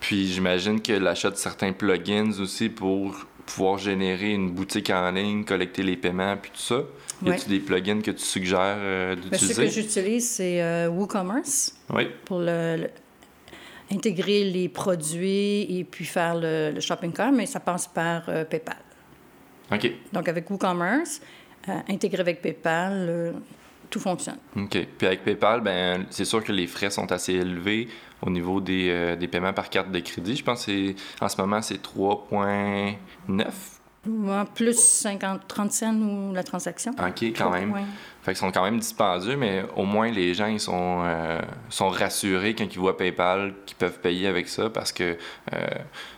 Puis 0.00 0.28
j'imagine 0.28 0.80
que 0.80 0.92
l'achat 0.92 1.30
de 1.30 1.36
certains 1.36 1.72
plugins 1.72 2.38
aussi 2.40 2.68
pour 2.68 3.14
pouvoir 3.46 3.78
générer 3.78 4.32
une 4.32 4.50
boutique 4.50 4.90
en 4.90 5.10
ligne, 5.10 5.44
collecter 5.44 5.82
les 5.82 5.96
paiements, 5.96 6.36
puis 6.36 6.50
tout 6.50 6.60
ça. 6.60 6.82
Y 7.24 7.30
a-t-il 7.30 7.48
des 7.48 7.60
plugins 7.60 8.00
que 8.02 8.10
tu 8.10 8.22
suggères 8.24 8.76
euh, 8.78 9.14
ben, 9.14 9.22
d'utiliser? 9.22 9.54
ce 9.54 9.60
que 9.60 9.68
j'utilise, 9.68 10.30
c'est 10.30 10.62
euh, 10.62 10.88
WooCommerce. 10.88 11.74
Oui. 11.90 12.08
Pour 12.24 12.40
le, 12.40 12.88
intégrer 13.90 14.44
les 14.44 14.68
produits 14.68 15.78
et 15.78 15.86
puis 15.88 16.04
faire 16.04 16.34
le, 16.34 16.78
shopping 16.80 17.12
cart, 17.12 17.32
mais 17.32 17.46
ça 17.46 17.60
passe 17.60 17.86
par 17.86 18.24
PayPal. 18.50 18.76
OK. 19.72 19.90
Donc, 20.12 20.28
avec 20.28 20.50
WooCommerce, 20.50 21.20
intégré 21.88 22.20
avec 22.20 22.42
PayPal, 22.42 23.34
tout 23.90 24.00
fonctionne. 24.00 24.38
OK. 24.56 24.86
Puis 24.98 25.06
avec 25.06 25.24
PayPal, 25.24 25.60
ben, 25.60 26.06
c'est 26.10 26.24
sûr 26.24 26.42
que 26.42 26.52
les 26.52 26.66
frais 26.66 26.90
sont 26.90 27.10
assez 27.12 27.34
élevés 27.34 27.88
au 28.22 28.30
niveau 28.30 28.60
des, 28.60 28.88
euh, 28.90 29.16
des 29.16 29.28
paiements 29.28 29.52
par 29.52 29.70
carte 29.70 29.90
de 29.90 30.00
crédit. 30.00 30.36
Je 30.36 30.44
pense 30.44 30.66
que 30.66 30.94
en 31.20 31.28
ce 31.28 31.40
moment, 31.40 31.62
c'est 31.62 31.82
3,9 31.82 32.96
plus 34.54 34.78
50, 34.78 35.42
30 35.48 35.72
cents 35.72 35.94
ou 35.94 36.32
la 36.32 36.42
transaction. 36.42 36.92
OK, 36.92 37.22
quand 37.36 37.50
même. 37.50 37.74
Fait 38.26 38.32
qu'ils 38.32 38.40
sont 38.40 38.50
quand 38.50 38.64
même 38.64 38.80
dispendieux, 38.80 39.36
mais 39.36 39.62
au 39.76 39.84
moins 39.84 40.10
les 40.10 40.34
gens 40.34 40.48
ils 40.48 40.58
sont, 40.58 41.04
euh, 41.04 41.38
sont 41.68 41.90
rassurés 41.90 42.56
quand 42.56 42.64
ils 42.64 42.78
voient 42.80 42.96
PayPal 42.96 43.54
qu'ils 43.64 43.76
peuvent 43.76 44.00
payer 44.00 44.26
avec 44.26 44.48
ça 44.48 44.68
parce 44.68 44.90
que 44.90 45.16
euh, 45.52 45.66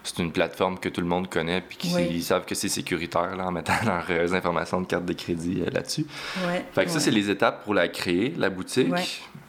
c'est 0.05 0.19
une 0.23 0.33
plateforme 0.33 0.79
que 0.79 0.89
tout 0.89 1.03
le 1.03 1.07
monde 1.07 1.29
connaît 1.29 1.61
puis 1.61 1.77
qu'ils 1.77 2.23
savent 2.23 2.47
que 2.47 2.55
c'est 2.55 2.71
sécuritaire 2.71 3.37
là, 3.37 3.49
en 3.49 3.53
mettant 3.53 3.75
leurs 4.09 4.33
informations 4.33 4.81
de 4.81 4.87
carte 4.87 5.05
de 5.05 5.13
crédit 5.13 5.63
là-dessus. 5.71 6.07
Ouais, 6.47 6.65
fait 6.73 6.87
que 6.87 6.91
ça, 6.91 6.99
c'est 6.99 7.11
les 7.11 7.29
étapes 7.29 7.63
pour 7.65 7.75
la 7.75 7.89
créer, 7.89 8.33
la 8.39 8.49
boutique. 8.49 8.89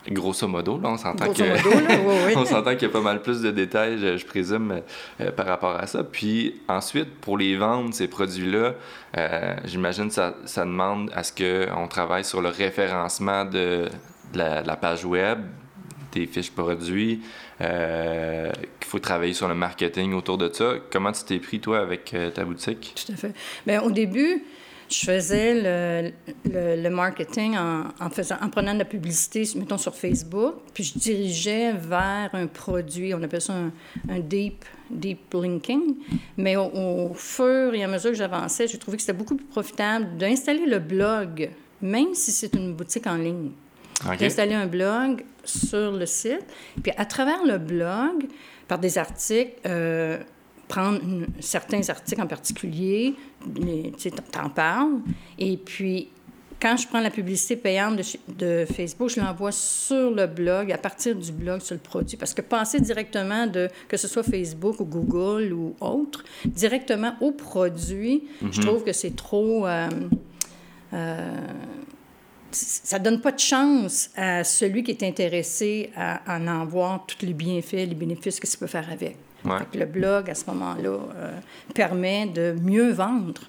Grosso 0.07 0.47
modo, 0.47 0.79
là, 0.81 0.89
on 0.93 0.97
s'entend 0.97 1.31
qu'il 1.33 1.45
y 1.45 2.85
a 2.85 2.89
pas 2.89 3.01
mal 3.01 3.21
plus 3.21 3.41
de 3.41 3.51
détails, 3.51 4.17
je, 4.17 4.25
présume, 4.25 4.81
euh, 5.19 5.31
par 5.31 5.45
rapport 5.45 5.75
à 5.75 5.87
ça. 5.87 6.03
Puis 6.03 6.61
ensuite, 6.67 7.15
pour 7.19 7.37
les 7.37 7.57
vendre, 7.57 7.93
ces 7.93 8.07
produits-là, 8.07 8.73
euh, 9.17 9.55
j'imagine 9.65 10.07
que 10.07 10.13
ça, 10.13 10.35
ça, 10.45 10.63
demande 10.63 11.11
à 11.13 11.23
ce 11.23 11.33
qu'on 11.33 11.87
travaille 11.87 12.23
sur 12.23 12.41
le 12.41 12.48
référencement 12.49 13.45
de, 13.45 13.87
la, 14.33 14.75
page 14.75 15.05
web, 15.05 15.39
des 16.11 16.25
fiches 16.27 16.51
produits, 16.51 17.21
euh, 17.61 18.51
qu'il 18.79 18.89
faut 18.89 18.99
travailler 18.99 19.33
sur 19.33 19.47
le 19.47 19.55
marketing 19.55 20.13
autour 20.13 20.37
de 20.37 20.51
ça. 20.51 20.75
Comment 20.91 21.11
tu 21.11 21.23
t'es 21.23 21.39
pris, 21.39 21.59
toi, 21.59 21.79
avec 21.79 22.15
ta 22.33 22.43
boutique? 22.45 22.95
Tout 23.05 23.11
à 23.11 23.15
fait. 23.15 23.33
Bien, 23.65 23.81
au 23.81 23.91
début, 23.91 24.43
je 24.89 25.05
faisais 25.05 26.11
le, 26.45 26.89
marketing 26.89 27.55
en, 27.57 28.09
faisant, 28.09 28.37
en 28.41 28.49
prenant 28.49 28.73
de 28.73 28.79
la 28.79 28.85
publicité, 28.85 29.47
mettons, 29.55 29.77
sur 29.77 29.95
Facebook, 29.95 30.55
puis 30.73 30.83
je 30.83 30.97
dirigeais 30.97 31.73
vers 31.73 32.29
un 32.33 32.47
produit, 32.47 33.13
on 33.13 33.21
appelle 33.21 33.41
ça 33.41 33.53
un, 34.09 34.19
deep, 34.19 34.65
deep 34.89 35.33
linking. 35.33 35.97
Mais 36.37 36.55
au, 36.55 37.13
fur 37.13 37.73
et 37.73 37.83
à 37.83 37.87
mesure 37.87 38.11
que 38.11 38.17
j'avançais, 38.17 38.67
j'ai 38.67 38.79
trouvé 38.79 38.97
que 38.97 39.03
c'était 39.03 39.17
beaucoup 39.17 39.35
plus 39.35 39.45
profitable 39.45 40.17
d'installer 40.17 40.65
le 40.65 40.79
blog, 40.79 41.51
même 41.81 42.13
si 42.13 42.31
c'est 42.31 42.53
une 42.55 42.73
boutique 42.73 43.07
en 43.07 43.15
ligne. 43.15 43.51
D'installer 44.17 44.55
un 44.55 44.67
blog 44.67 45.25
sur 45.43 45.91
le 45.91 46.05
site, 46.05 46.45
puis 46.81 46.93
à 46.95 47.05
travers 47.05 47.43
le 47.45 47.57
blog, 47.57 48.27
par 48.67 48.79
des 48.79 48.97
articles, 48.97 49.51
euh, 49.65 50.19
prendre 50.69 51.01
certains 51.41 51.89
articles 51.89 52.21
en 52.21 52.27
particulier, 52.27 53.15
tu 53.97 54.11
t'en 54.11 54.49
parles, 54.49 54.99
et 55.37 55.57
puis 55.57 56.09
quand 56.61 56.75
je 56.77 56.87
prends 56.87 56.99
la 56.99 57.09
publicité 57.09 57.55
payante 57.55 57.95
de, 57.97 58.03
de 58.37 58.65
Facebook, 58.65 59.09
je 59.09 59.19
l'envoie 59.19 59.51
sur 59.51 60.11
le 60.11 60.27
blog, 60.27 60.71
à 60.71 60.77
partir 60.77 61.15
du 61.15 61.31
blog 61.31 61.61
sur 61.61 61.75
le 61.75 61.79
produit. 61.79 62.17
Parce 62.17 62.33
que 62.33 62.41
passer 62.41 62.79
directement 62.81 63.47
de, 63.47 63.69
que 63.87 63.97
ce 63.97 64.07
soit 64.07 64.23
Facebook 64.23 64.79
ou 64.79 64.85
Google 64.85 65.53
ou 65.53 65.75
autre, 65.79 66.23
directement 66.45 67.13
au 67.21 67.31
produit, 67.31 68.25
je 68.41 68.59
mhm. 68.59 68.65
trouve 68.65 68.83
que 68.83 68.93
c'est 68.93 69.15
trop... 69.15 69.67
Euh, 69.67 69.89
euh, 70.93 71.37
ça 72.51 72.99
donne 72.99 73.21
pas 73.21 73.31
de 73.31 73.39
chance 73.39 74.09
à 74.15 74.43
celui 74.43 74.83
qui 74.83 74.91
est 74.91 75.03
intéressé 75.03 75.91
à, 75.95 76.21
en 76.27 76.47
avoir 76.47 77.05
tous 77.05 77.25
les 77.25 77.33
bienfaits, 77.33 77.73
les 77.73 77.95
bénéfices 77.95 78.39
que 78.39 78.47
ça 78.47 78.57
peut 78.57 78.67
faire 78.67 78.89
avec. 78.91 79.17
le 79.73 79.85
blog, 79.85 80.29
à 80.29 80.35
ce 80.35 80.45
moment-là, 80.47 80.99
euh, 81.15 81.39
permet 81.73 82.25
de 82.27 82.55
mieux 82.61 82.91
vendre. 82.91 83.41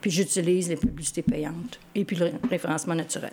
Puis 0.00 0.10
j'utilise 0.10 0.68
les 0.68 0.76
publicités 0.76 1.22
payantes 1.22 1.78
et 1.94 2.04
puis 2.04 2.16
le 2.16 2.32
référencement 2.50 2.94
naturel. 2.94 3.32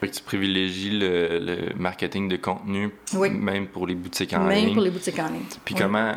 Fait 0.00 0.08
que 0.08 0.14
tu 0.14 0.22
privilégies 0.22 0.98
le, 0.98 1.72
marketing 1.76 2.28
de 2.28 2.36
contenu, 2.36 2.90
même 3.14 3.66
pour 3.68 3.86
les 3.86 3.94
boutiques 3.94 4.32
en 4.32 4.48
ligne. 4.48 4.66
Même 4.66 4.74
pour 4.74 4.82
les 4.82 4.90
boutiques 4.90 5.18
en 5.18 5.28
ligne. 5.28 5.42
Puis 5.64 5.74
comment, 5.74 6.14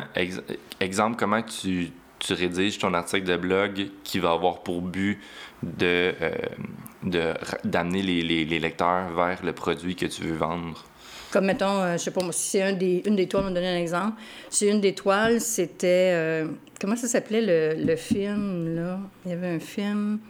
exemple, 0.80 1.16
comment 1.18 1.42
tu, 1.42 1.90
tu 2.18 2.32
rédiges 2.32 2.78
ton 2.78 2.94
article 2.94 3.26
de 3.26 3.36
blog 3.36 3.88
qui 4.04 4.18
va 4.18 4.32
avoir 4.32 4.62
pour 4.62 4.82
but 4.82 5.20
de, 5.62 6.14
euh, 6.20 7.34
d'amener 7.64 8.02
les, 8.02 8.58
lecteurs 8.58 9.12
vers 9.14 9.44
le 9.44 9.52
produit 9.52 9.96
que 9.96 10.06
tu 10.06 10.22
veux 10.22 10.36
vendre? 10.36 10.84
Comme, 11.30 11.46
mettons, 11.46 11.80
euh, 11.80 11.92
je 11.92 11.98
sais 11.98 12.10
pas 12.10 12.22
moi, 12.22 12.32
si 12.32 12.50
c'est 12.50 12.62
un 12.62 12.72
des, 12.72 13.02
une 13.04 13.16
des 13.16 13.28
toiles, 13.28 13.44
on 13.44 13.50
me 13.50 13.54
donner 13.54 13.68
un 13.68 13.78
exemple. 13.78 14.20
Si 14.48 14.66
une 14.66 14.80
des 14.80 14.94
toiles, 14.94 15.40
c'était. 15.40 16.12
Euh, 16.14 16.46
comment 16.80 16.96
ça 16.96 17.06
s'appelait 17.06 17.42
le, 17.42 17.84
le, 17.84 17.96
film, 17.96 18.74
là? 18.74 18.98
Il 19.26 19.32
y 19.32 19.34
avait 19.34 19.48
un 19.48 19.60
film. 19.60 20.20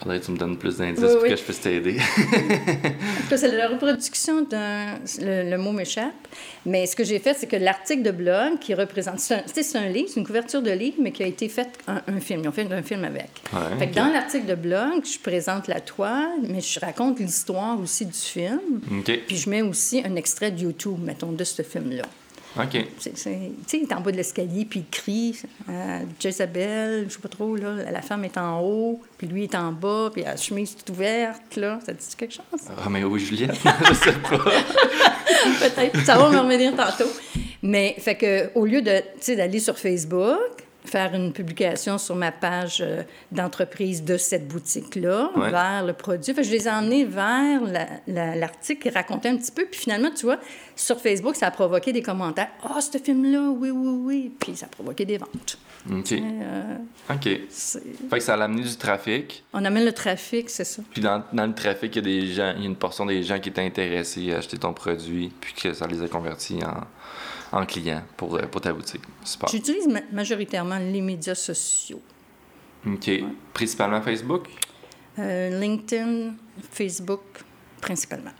Faudrait 0.00 0.20
que 0.20 0.26
tu 0.26 0.32
me 0.32 0.36
donnes 0.36 0.56
plus 0.56 0.76
d'indices 0.76 1.00
pour 1.00 1.22
que 1.22 1.36
je 1.36 1.42
puisse 1.42 1.60
t'aider. 1.60 1.96
c'est 3.36 3.56
la 3.56 3.68
reproduction 3.68 4.42
d'un. 4.42 4.98
Le, 5.20 5.56
mot 5.56 5.72
m'échappe. 5.72 6.12
Mais 6.66 6.86
ce 6.86 6.96
que 6.96 7.04
j'ai 7.04 7.18
fait, 7.18 7.34
c'est 7.34 7.46
que 7.46 7.56
l'article 7.56 8.02
de 8.02 8.10
blog 8.10 8.58
qui 8.58 8.74
représente. 8.74 9.20
C'est 9.20 9.34
un, 9.76 9.82
un, 9.82 9.88
livre, 9.88 10.08
c'est 10.12 10.20
une 10.20 10.26
couverture 10.26 10.62
de 10.62 10.70
livre, 10.70 10.96
mais 11.00 11.12
qui 11.12 11.22
a 11.22 11.26
été 11.26 11.48
fait 11.48 11.68
un, 11.86 12.02
un 12.06 12.20
film. 12.20 12.40
Ils 12.42 12.48
ont 12.48 12.52
fait 12.52 12.70
un 12.70 12.82
film 12.82 13.04
avec. 13.04 13.30
fait 13.78 13.88
que 13.88 13.94
dans 13.94 14.08
l'article 14.08 14.46
de 14.46 14.54
blog, 14.54 15.04
je 15.04 15.18
présente 15.18 15.68
la 15.68 15.80
toile, 15.80 16.40
mais 16.48 16.60
je 16.60 16.80
raconte 16.80 17.20
l'histoire 17.20 17.80
aussi 17.80 18.06
du 18.06 18.12
film. 18.12 18.80
Puis 19.04 19.36
je 19.36 19.48
mets 19.48 19.62
aussi 19.62 20.02
un 20.04 20.16
extrait 20.16 20.50
de 20.50 20.60
YouTube, 20.60 20.98
mettons, 21.02 21.32
de 21.32 21.44
ce 21.44 21.62
film-là. 21.62 22.04
OK. 22.56 22.86
Tu 23.00 23.10
sais, 23.14 23.52
il 23.72 23.82
est 23.82 23.92
en 23.92 24.00
bas 24.00 24.12
de 24.12 24.16
l'escalier, 24.16 24.64
puis 24.64 24.80
il 24.80 24.86
crie. 24.88 25.36
Euh, 25.68 26.00
Jezabel, 26.20 27.06
je 27.08 27.14
sais 27.14 27.20
pas 27.20 27.28
trop, 27.28 27.56
là, 27.56 27.90
la 27.90 28.02
femme 28.02 28.24
est 28.24 28.38
en 28.38 28.60
haut, 28.60 29.00
puis 29.18 29.26
lui 29.26 29.44
est 29.44 29.54
en 29.54 29.72
bas, 29.72 30.10
puis 30.12 30.22
la 30.22 30.36
chemise 30.36 30.76
toute 30.76 30.90
ouverte, 30.90 31.56
là. 31.56 31.80
Ça 31.84 31.92
dit 31.92 32.04
quelque 32.16 32.34
chose? 32.34 32.68
Roméo 32.76 33.16
et 33.16 33.20
Juliette, 33.20 33.56
je 33.88 33.94
sais 33.94 34.12
pas. 34.12 34.38
Peut-être. 34.38 36.04
Ça 36.04 36.16
va 36.16 36.30
me 36.30 36.38
revenir 36.38 36.74
tantôt. 36.76 37.10
Mais, 37.62 37.96
fait 37.98 38.14
que, 38.14 38.50
au 38.54 38.66
lieu 38.66 38.82
de, 38.82 39.02
d'aller 39.34 39.58
sur 39.58 39.78
Facebook, 39.78 40.53
faire 40.84 41.14
une 41.14 41.32
publication 41.32 41.98
sur 41.98 42.14
ma 42.14 42.30
page 42.30 42.82
euh, 42.84 43.02
d'entreprise 43.32 44.04
de 44.04 44.16
cette 44.16 44.46
boutique-là, 44.46 45.30
vers 45.36 45.84
le 45.84 45.92
produit. 45.92 46.34
je 46.36 46.50
les 46.50 46.66
ai 46.66 46.70
emmenés 46.70 47.04
vers 47.04 47.60
l'article 48.06 48.82
qui 48.82 48.90
racontait 48.90 49.30
un 49.30 49.36
petit 49.36 49.52
peu. 49.52 49.64
Puis 49.64 49.80
finalement, 49.80 50.10
tu 50.10 50.26
vois, 50.26 50.38
sur 50.76 51.00
Facebook, 51.00 51.36
ça 51.36 51.46
a 51.46 51.50
provoqué 51.50 51.92
des 51.92 52.02
commentaires. 52.02 52.48
«Ah, 52.62 52.74
oh, 52.76 52.80
ce 52.80 52.98
film-là, 52.98 53.50
oui, 53.50 53.70
oui, 53.70 53.98
oui.» 54.04 54.32
Puis 54.40 54.56
ça 54.56 54.66
a 54.66 54.68
provoqué 54.68 55.04
des 55.04 55.18
ventes. 55.18 55.58
OK. 55.90 56.12
Euh, 56.12 56.76
OK. 57.10 57.22
Fait 57.22 57.48
que 58.10 58.20
ça 58.20 58.34
a 58.34 58.42
amené 58.42 58.62
du 58.62 58.76
trafic. 58.76 59.44
On 59.52 59.64
amène 59.64 59.84
le 59.84 59.92
trafic, 59.92 60.48
c'est 60.48 60.64
ça. 60.64 60.82
Puis 60.90 61.02
dans, 61.02 61.22
dans, 61.32 61.46
le 61.46 61.54
trafic, 61.54 61.94
il 61.94 61.96
y 61.96 61.98
a 61.98 62.02
des 62.20 62.26
gens, 62.32 62.54
il 62.56 62.62
y 62.62 62.66
a 62.66 62.68
une 62.68 62.76
portion 62.76 63.04
des 63.04 63.22
gens 63.22 63.38
qui 63.38 63.50
étaient 63.50 63.64
intéressés 63.64 64.32
à 64.32 64.38
acheter 64.38 64.56
ton 64.56 64.72
produit, 64.72 65.30
puis 65.40 65.52
que 65.54 65.74
ça 65.74 65.86
les 65.86 66.02
a 66.02 66.08
convertis 66.08 66.58
en 66.64 66.84
en 67.54 67.64
client 67.64 68.02
pour, 68.16 68.34
euh, 68.34 68.42
pour 68.42 68.60
ta 68.60 68.72
boutique. 68.72 69.02
J'utilise 69.50 69.88
majoritairement 70.12 70.78
les 70.78 71.00
médias 71.00 71.36
sociaux. 71.36 72.02
OK. 72.84 73.10
Principalement 73.52 74.02
Facebook? 74.02 74.48
Euh, 75.18 75.60
LinkedIn, 75.60 76.34
Facebook, 76.72 77.22
principalement. 77.80 78.32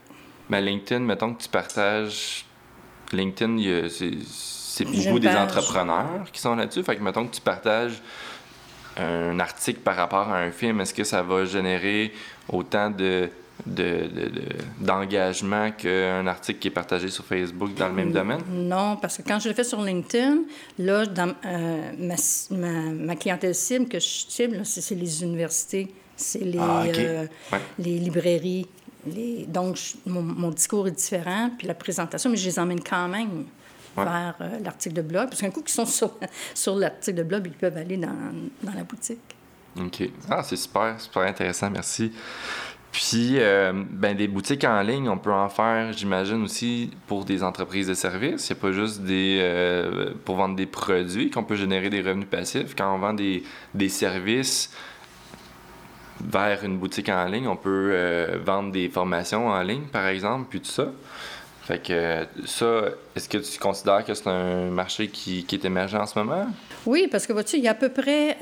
Mais 0.49 0.61
LinkedIn, 0.61 0.99
mettons 0.99 1.33
que 1.33 1.43
tu 1.43 1.49
partages. 1.49 2.45
LinkedIn, 3.13 3.87
c'est 3.87 4.85
beaucoup 4.85 5.19
des 5.19 5.29
entrepreneurs 5.29 6.29
qui 6.33 6.41
sont 6.41 6.55
là-dessus. 6.55 6.83
Fait 6.83 6.97
que 6.97 7.01
mettons 7.01 7.25
que 7.25 7.35
tu 7.35 7.41
partages 7.41 8.01
un 8.97 9.39
article 9.39 9.79
par 9.79 9.95
rapport 9.95 10.29
à 10.29 10.39
un 10.39 10.51
film, 10.51 10.81
est-ce 10.81 10.93
que 10.93 11.03
ça 11.03 11.21
va 11.21 11.45
générer 11.45 12.13
autant 12.49 12.89
de 12.89 13.29
d'engagement 13.65 15.65
de, 15.65 15.71
de, 15.71 15.77
qu'un 15.77 16.27
article 16.27 16.59
qui 16.59 16.67
est 16.67 16.71
partagé 16.71 17.09
sur 17.09 17.25
Facebook 17.25 17.73
dans 17.75 17.87
le 17.87 17.93
même 17.93 18.11
domaine? 18.11 18.41
Non, 18.49 18.97
parce 18.97 19.17
que 19.17 19.23
quand 19.23 19.39
je 19.39 19.49
le 19.49 19.55
fais 19.55 19.63
sur 19.63 19.81
LinkedIn, 19.81 20.39
là, 20.79 21.05
dans, 21.05 21.33
euh, 21.45 21.91
ma, 21.97 22.91
ma, 22.91 23.15
clientèle 23.15 23.55
cible 23.55 23.87
que 23.87 23.99
je 23.99 24.25
cible, 24.27 24.65
c'est 24.65 24.95
les 24.95 25.23
universités, 25.23 25.93
c'est 26.15 26.43
les, 26.43 26.59
ah, 26.59 26.83
euh, 26.85 27.27
les 27.79 27.97
librairies. 27.97 28.67
Les... 29.07 29.45
Donc, 29.45 29.79
mon, 30.05 30.51
discours 30.51 30.87
est 30.87 30.91
différent, 30.91 31.49
puis 31.57 31.67
la 31.67 31.75
présentation, 31.75 32.29
mais 32.29 32.37
je 32.37 32.45
les 32.45 32.59
emmène 32.59 32.81
quand 32.81 33.07
même 33.07 33.45
vers 33.95 34.35
euh, 34.41 34.59
l'article 34.63 34.95
de 34.95 35.01
blog. 35.01 35.29
Parce 35.29 35.41
qu'un 35.41 35.51
coup 35.51 35.61
qu'ils 35.61 35.73
sont 35.73 35.85
sur, 35.85 36.11
sur 36.53 36.75
l'article 36.75 37.19
de 37.19 37.23
blog, 37.23 37.43
ils 37.45 37.53
peuvent 37.53 37.77
aller 37.77 37.97
dans, 37.97 38.33
dans 38.63 38.73
la 38.73 38.83
boutique. 38.83 39.35
OK. 39.79 40.09
Ah, 40.29 40.41
c'est 40.43 40.55
super, 40.55 40.99
super 40.99 41.23
intéressant, 41.23 41.69
merci. 41.69 42.11
Puis, 42.95 43.39
euh, 43.39 43.73
ben, 43.75 44.15
des 44.15 44.29
boutiques 44.29 44.63
en 44.63 44.81
ligne, 44.81 45.09
on 45.09 45.17
peut 45.17 45.33
en 45.33 45.49
faire, 45.49 45.91
j'imagine, 45.91 46.41
aussi 46.43 46.91
pour 47.07 47.25
des 47.25 47.43
entreprises 47.43 47.87
de 47.87 47.93
services. 47.93 48.47
Il 48.47 48.53
n'y 48.53 48.59
a 48.59 48.61
pas 48.61 48.71
juste 48.71 49.01
des, 49.01 49.39
euh, 49.41 50.11
pour 50.23 50.37
vendre 50.37 50.55
des 50.55 50.65
produits 50.65 51.29
qu'on 51.29 51.43
peut 51.43 51.57
générer 51.57 51.89
des 51.89 51.99
revenus 51.99 52.29
passifs. 52.29 52.73
Quand 52.73 52.95
on 52.95 52.97
vend 52.97 53.11
des, 53.11 53.43
des 53.73 53.89
services 53.89 54.71
vers 56.23 56.63
une 56.63 56.77
boutique 56.77 57.09
en 57.09 57.25
ligne, 57.25 57.49
on 57.49 57.57
peut 57.57 57.89
euh, 57.91 58.37
vendre 58.41 58.71
des 58.71 58.87
formations 58.87 59.49
en 59.49 59.61
ligne, 59.61 59.87
par 59.91 60.07
exemple, 60.07 60.45
puis 60.49 60.61
tout 60.61 60.71
ça. 60.71 60.87
Fait 61.63 61.85
que 61.85 62.25
ça, 62.45 62.81
est-ce 63.13 63.27
que 63.27 63.39
tu 63.39 63.59
considères 63.59 64.05
que 64.05 64.13
c'est 64.13 64.29
un 64.29 64.69
marché 64.69 65.09
qui, 65.09 65.43
qui, 65.43 65.55
est 65.55 65.65
émergent 65.65 65.95
en 65.95 66.05
ce 66.05 66.17
moment? 66.17 66.47
Oui, 66.85 67.09
parce 67.11 67.27
que 67.27 67.33
vois-tu, 67.33 67.57
il 67.57 67.63
y 67.63 67.67
a 67.67 67.71
à 67.71 67.73
peu 67.73 67.89
près. 67.89 68.37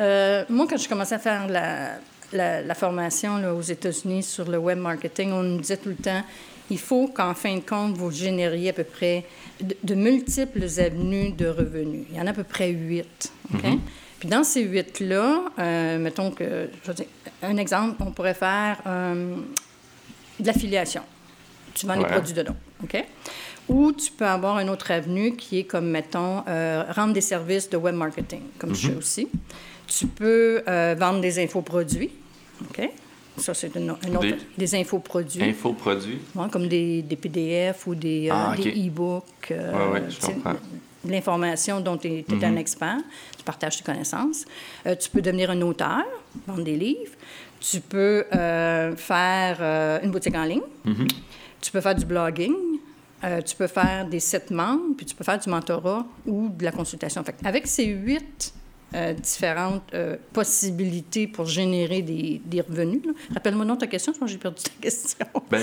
moi, 0.47 0.67
quand 0.69 0.77
je 0.77 0.87
commençais 0.87 1.15
à 1.15 1.19
faire 1.19 1.47
la, 1.47 1.93
la, 2.33 2.75
formation 2.75 3.37
là, 3.37 3.53
aux 3.53 3.61
États-Unis 3.61 4.23
sur 4.23 4.49
le 4.49 4.57
web 4.57 4.77
marketing, 4.77 5.31
on 5.31 5.43
nous 5.43 5.59
disait 5.59 5.77
tout 5.77 5.89
le 5.89 5.95
temps 5.95 6.23
il 6.69 6.79
faut 6.79 7.07
qu'en 7.07 7.33
fin 7.33 7.55
de 7.55 7.61
compte, 7.61 7.95
vous 7.97 8.11
génériez 8.11 8.69
à 8.69 8.73
peu 8.73 8.83
près 8.83 9.25
de, 9.61 9.95
multiples 9.95 10.63
avenues 10.79 11.31
de 11.31 11.47
revenus. 11.47 12.05
Il 12.09 12.17
y 12.17 12.21
en 12.21 12.27
a 12.27 12.31
à 12.31 12.33
peu 12.33 12.43
près 12.43 12.69
huit. 12.69 13.31
Mm-hmm. 13.53 13.79
Puis 14.19 14.29
dans 14.29 14.43
ces 14.43 14.63
huit-là, 14.63 15.43
euh, 15.59 15.99
mettons 15.99 16.31
que, 16.31 16.69
je 16.81 16.87
veux 16.87 16.93
dire, 16.93 17.05
un 17.41 17.57
exemple, 17.57 17.97
on 17.99 18.11
pourrait 18.11 18.33
faire 18.33 18.81
euh, 18.87 19.35
de 20.39 20.47
l'affiliation. 20.47 21.03
Tu 21.73 21.85
vends 21.85 21.97
des 21.97 22.05
produits 22.05 22.33
dedans. 22.33 22.55
OK? 22.83 23.03
Ou 23.69 23.91
tu 23.91 24.11
peux 24.11 24.25
avoir 24.25 24.59
une 24.59 24.69
autre 24.69 24.91
avenue 24.91 25.35
qui 25.35 25.59
est 25.59 25.63
comme, 25.63 25.89
mettons, 25.89 26.43
euh, 26.47 26.83
rendre 26.89 27.13
des 27.13 27.21
services 27.21 27.69
de 27.69 27.77
web 27.77 27.95
marketing, 27.95 28.41
comme 28.57 28.75
je 28.75 28.87
fais 28.87 28.93
mm-hmm. 28.93 28.97
aussi. 28.97 29.27
Tu 29.87 30.07
peux 30.07 30.63
vendre 30.97 31.19
des 31.21 31.43
infoproduits. 31.43 32.11
OK? 32.69 32.89
Ça, 33.37 33.53
c'est 33.53 33.75
une, 33.75 33.89
autre. 33.91 34.21
Des, 34.21 34.35
des 34.57 34.75
infoproduits. 34.75 35.43
Infoproduits? 35.43 36.19
comme 36.51 36.67
des, 36.67 37.01
des, 37.01 37.15
PDF 37.15 37.87
ou 37.87 37.95
des, 37.95 38.29
euh, 38.29 38.33
ah, 38.33 38.55
e-books. 38.57 39.51
Euh, 39.51 39.99
L'information 41.05 41.81
dont 41.81 41.97
tu 41.97 42.07
es, 42.07 42.25
un 42.29 42.35
mm-hmm. 42.35 42.57
expert. 42.57 42.99
Tu 43.37 43.43
partages 43.43 43.77
tes 43.77 43.83
connaissances. 43.83 44.45
Euh, 44.85 44.95
tu 44.95 45.09
peux 45.09 45.21
devenir 45.21 45.49
un 45.49 45.61
auteur, 45.61 46.03
vendre 46.47 46.63
des 46.63 46.77
livres. 46.77 47.11
Tu 47.59 47.79
peux 47.81 48.23
faire 48.31 50.01
une 50.03 50.11
boutique 50.11 50.35
en 50.35 50.43
ligne. 50.43 50.61
Mm-hmm. 50.85 51.11
Tu 51.59 51.71
peux 51.71 51.81
faire 51.81 51.95
du 51.95 52.05
blogging. 52.05 52.53
tu 53.45 53.55
peux 53.55 53.67
faire 53.67 54.05
des 54.07 54.19
sites 54.19 54.51
membres, 54.51 54.95
puis 54.95 55.05
tu 55.05 55.15
peux 55.15 55.23
faire 55.23 55.39
du 55.39 55.49
mentorat 55.49 56.05
ou 56.25 56.49
de 56.49 56.63
la 56.63 56.71
consultation. 56.71 57.23
Fait 57.23 57.35
avec 57.43 57.67
ces 57.67 57.85
huit 57.85 58.53
euh, 58.95 59.13
différentes 59.13 59.93
euh, 59.93 60.17
possibilités 60.33 61.27
pour 61.27 61.45
générer 61.45 62.01
des, 62.01 62.41
des 62.45 62.61
revenus. 62.61 63.01
Rappelle-moi 63.33 63.65
non 63.65 63.75
ta 63.75 63.87
question, 63.87 64.13
je 64.13 64.19
pense 64.19 64.27
que 64.27 64.33
j'ai 64.33 64.39
perdu 64.39 64.61
ta 64.63 64.81
question. 64.81 65.25
Ben, 65.51 65.61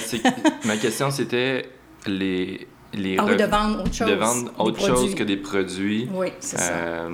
ma 0.65 0.77
question, 0.77 1.11
c'était 1.11 1.69
les... 2.07 2.67
Les 2.93 3.17
ah 3.19 3.25
oui, 3.25 3.37
de 3.37 3.45
vendre 3.45 3.83
autre 3.83 3.95
chose. 3.95 4.09
De 4.09 4.15
vendre 4.15 4.53
autre 4.59 4.85
chose 4.85 5.15
que 5.15 5.23
des 5.23 5.37
produits. 5.37 6.09
Oui, 6.13 6.27
c'est 6.41 6.59
ça 6.59 7.07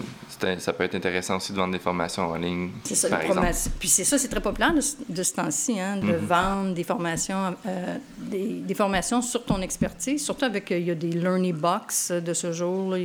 ça 0.58 0.73
peut 0.73 0.85
être 0.85 0.94
intéressant 0.94 1.37
aussi 1.37 1.52
de 1.52 1.56
vendre 1.56 1.73
des 1.73 1.78
formations 1.78 2.25
en 2.25 2.37
ligne. 2.37 2.70
C'est 2.85 2.94
ça, 2.94 3.08
par 3.08 3.23
exemple. 3.23 3.46
Puis 3.78 3.88
c'est 3.88 4.04
ça, 4.04 4.18
c'est 4.18 4.28
très 4.28 4.40
populaire 4.40 4.75
de, 4.75 5.23
ce 5.23 5.32
temps-ci, 5.32 5.80
hein, 5.80 5.96
de 5.96 6.06
mhm. 6.06 6.16
vendre 6.16 6.75
des 6.75 6.85
formations, 6.85 7.56
euh, 7.66 7.96
des, 8.18 8.61
des, 8.61 8.75
formations 8.75 9.23
sur 9.23 9.44
ton 9.44 9.61
expertise, 9.62 10.25
surtout 10.25 10.44
avec, 10.44 10.70
euh, 10.70 10.78
il 10.78 10.87
y 10.87 10.90
a 10.90 10.94
des 10.94 11.11
Learning 11.11 11.54
Box 11.54 12.12
de 12.12 12.35
ce 12.35 12.52
jour. 12.52 12.90
Là, 12.90 12.99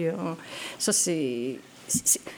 ça, 0.77 0.91
c'est 0.91 1.59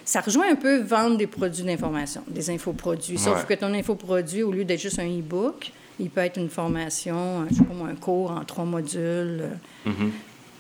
ça 0.06 0.22
rejoint 0.22 0.52
un 0.52 0.56
peu 0.56 0.82
vendre 0.82 1.18
des 1.18 1.28
produits 1.28 1.64
d'information, 1.64 2.24
des 2.28 2.50
infoproduits. 2.50 3.18
Sauf 3.18 3.46
que 3.46 3.54
ton 3.54 3.74
infoproduit, 3.74 4.44
au 4.44 4.52
lieu 4.52 4.66
d'être 4.66 4.82
juste 4.82 5.00
un 5.00 5.08
e-book, 5.08 5.72
il 6.00 6.10
peut 6.10 6.22
être 6.22 6.38
une 6.38 6.50
formation, 6.50 7.46
je 7.50 7.56
sais 7.56 7.64
pas 7.64 7.74
moi, 7.74 7.88
un 7.88 7.96
cours 7.96 8.32
en 8.32 8.44
trois 8.46 8.66
modules, 8.66 9.44
euh, 9.44 9.56
mhm. 9.86 10.12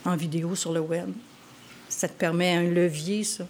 en 0.06 0.16
vidéo 0.16 0.56
sur 0.56 0.72
le 0.74 0.80
web. 0.80 1.10
Ça 1.90 2.08
te 2.08 2.14
permet 2.14 2.54
un 2.54 2.64
levier, 2.64 3.24
ça. 3.24 3.46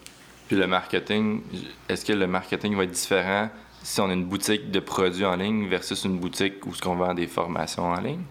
Puis 0.48 0.58
le 0.58 0.68
marketing, 0.68 1.42
est-ce 1.90 2.06
que 2.06 2.14
le 2.14 2.28
marketing 2.28 2.76
va 2.76 2.84
être 2.84 2.92
différent 2.92 3.50
si 3.82 4.00
on 4.00 4.10
a 4.10 4.14
une 4.14 4.26
boutique 4.26 4.72
de 4.72 4.80
produits 4.80 5.26
en 5.26 5.36
ligne 5.36 5.68
versus 5.68 6.04
une 6.06 6.20
boutique 6.20 6.66
où 6.66 6.74
ce 6.74 6.82
qu'on 6.82 6.96
vend 6.96 7.14
des 7.14 7.28
formations 7.28 7.84
en 7.84 8.00
ligne? 8.00 8.24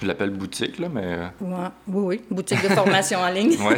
Je 0.00 0.06
l'appelle 0.06 0.30
boutique, 0.30 0.78
là, 0.78 0.88
mais... 0.88 1.04
Euh, 1.04 1.26
ouais. 1.40 1.68
Oui, 1.88 2.04
oui, 2.04 2.22
boutique 2.30 2.62
de 2.62 2.68
formation 2.68 3.18
en 3.18 3.28
ligne. 3.28 3.56
oui. 3.60 3.74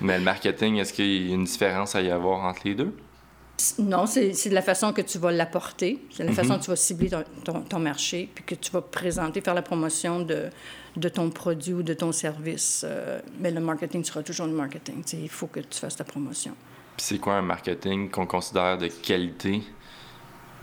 Mais 0.00 0.18
le 0.18 0.24
marketing, 0.24 0.76
est-ce 0.76 0.92
qu'il 0.92 1.28
y 1.28 1.30
a 1.30 1.34
une 1.34 1.44
différence 1.44 1.94
à 1.94 2.00
y 2.00 2.10
avoir 2.10 2.44
entre 2.44 2.62
les 2.64 2.74
deux? 2.74 2.96
Non, 3.78 4.06
c'est 4.06 4.48
de 4.48 4.54
la 4.54 4.62
façon 4.62 4.92
que 4.92 5.02
tu 5.02 5.18
vas 5.18 5.32
l'apporter. 5.32 5.98
C'est 6.10 6.24
la 6.24 6.32
façon 6.32 6.52
mhm. 6.52 6.58
que 6.60 6.64
tu 6.64 6.70
vas 6.70 6.76
cibler 6.76 7.10
ton, 7.44 7.78
marché, 7.80 8.30
puis 8.32 8.44
que 8.44 8.54
tu 8.54 8.70
vas 8.70 8.80
présenter, 8.80 9.40
faire 9.40 9.54
la 9.54 9.62
promotion 9.62 10.20
de, 10.20 10.44
de 10.96 11.08
ton 11.08 11.28
produit 11.30 11.74
ou 11.74 11.82
de 11.82 11.94
ton 11.94 12.12
service. 12.12 12.86
Euh, 12.88 13.20
mais 13.40 13.50
le 13.50 13.60
marketing 13.60 14.04
sera 14.04 14.22
toujours 14.22 14.46
le 14.46 14.52
marketing. 14.52 15.02
il 15.12 15.28
faut 15.28 15.48
que 15.48 15.60
tu 15.60 15.78
fasses 15.78 15.96
ta 15.96 16.04
promotion 16.04 16.54
c'est 17.00 17.18
quoi 17.18 17.34
un 17.34 17.42
marketing 17.42 18.10
qu'on 18.10 18.26
considère 18.26 18.78
de 18.78 18.88
qualité? 18.88 19.62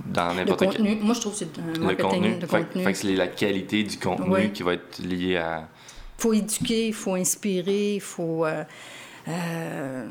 Dans 0.04 0.34
n'importe 0.34 0.60
quel... 0.60 0.70
contenu. 0.70 0.96
Moi, 1.02 1.14
je 1.14 1.22
trouve 1.22 1.34
que 1.34 1.40
c'est 1.40 1.60
un 1.60 1.80
marketing 1.80 2.40
de 2.40 2.46
contenu. 2.46 2.84
Fait, 2.84 2.92
que 2.92 2.98
c'est 2.98 3.16
la 3.16 3.28
qualité 3.28 3.84
du 3.84 3.98
contenu 3.98 4.52
qui 4.52 4.64
va 4.64 4.74
être 4.74 5.00
liée 5.00 5.38
à... 5.38 5.68
Il 6.18 6.22
faut 6.22 6.34
éduquer, 6.34 6.88
il 6.88 6.94
faut 6.94 7.16
inspirer, 7.16 7.96
il 7.96 8.02
faut... 8.02 8.46
Euh, 8.46 8.64
euh, 9.28 10.08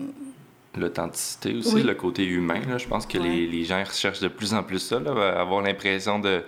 L'authenticité 0.76 1.55
aussi, 1.55 1.83
le 1.83 1.95
côté 1.95 2.25
humain. 2.25 2.61
Là, 2.69 2.79
je 2.79 2.87
pense 2.87 3.07
que 3.07 3.17
les, 3.17 3.47
les, 3.47 3.64
gens 3.64 3.83
recherchent 3.83 4.21
de 4.21 4.29
plus 4.29 4.55
en 4.55 4.62
plus 4.64 4.81
ça, 4.81 4.99
là, 4.99 5.41
avoir 5.41 5.62
l'impression 5.62 6.19
de 6.19 6.43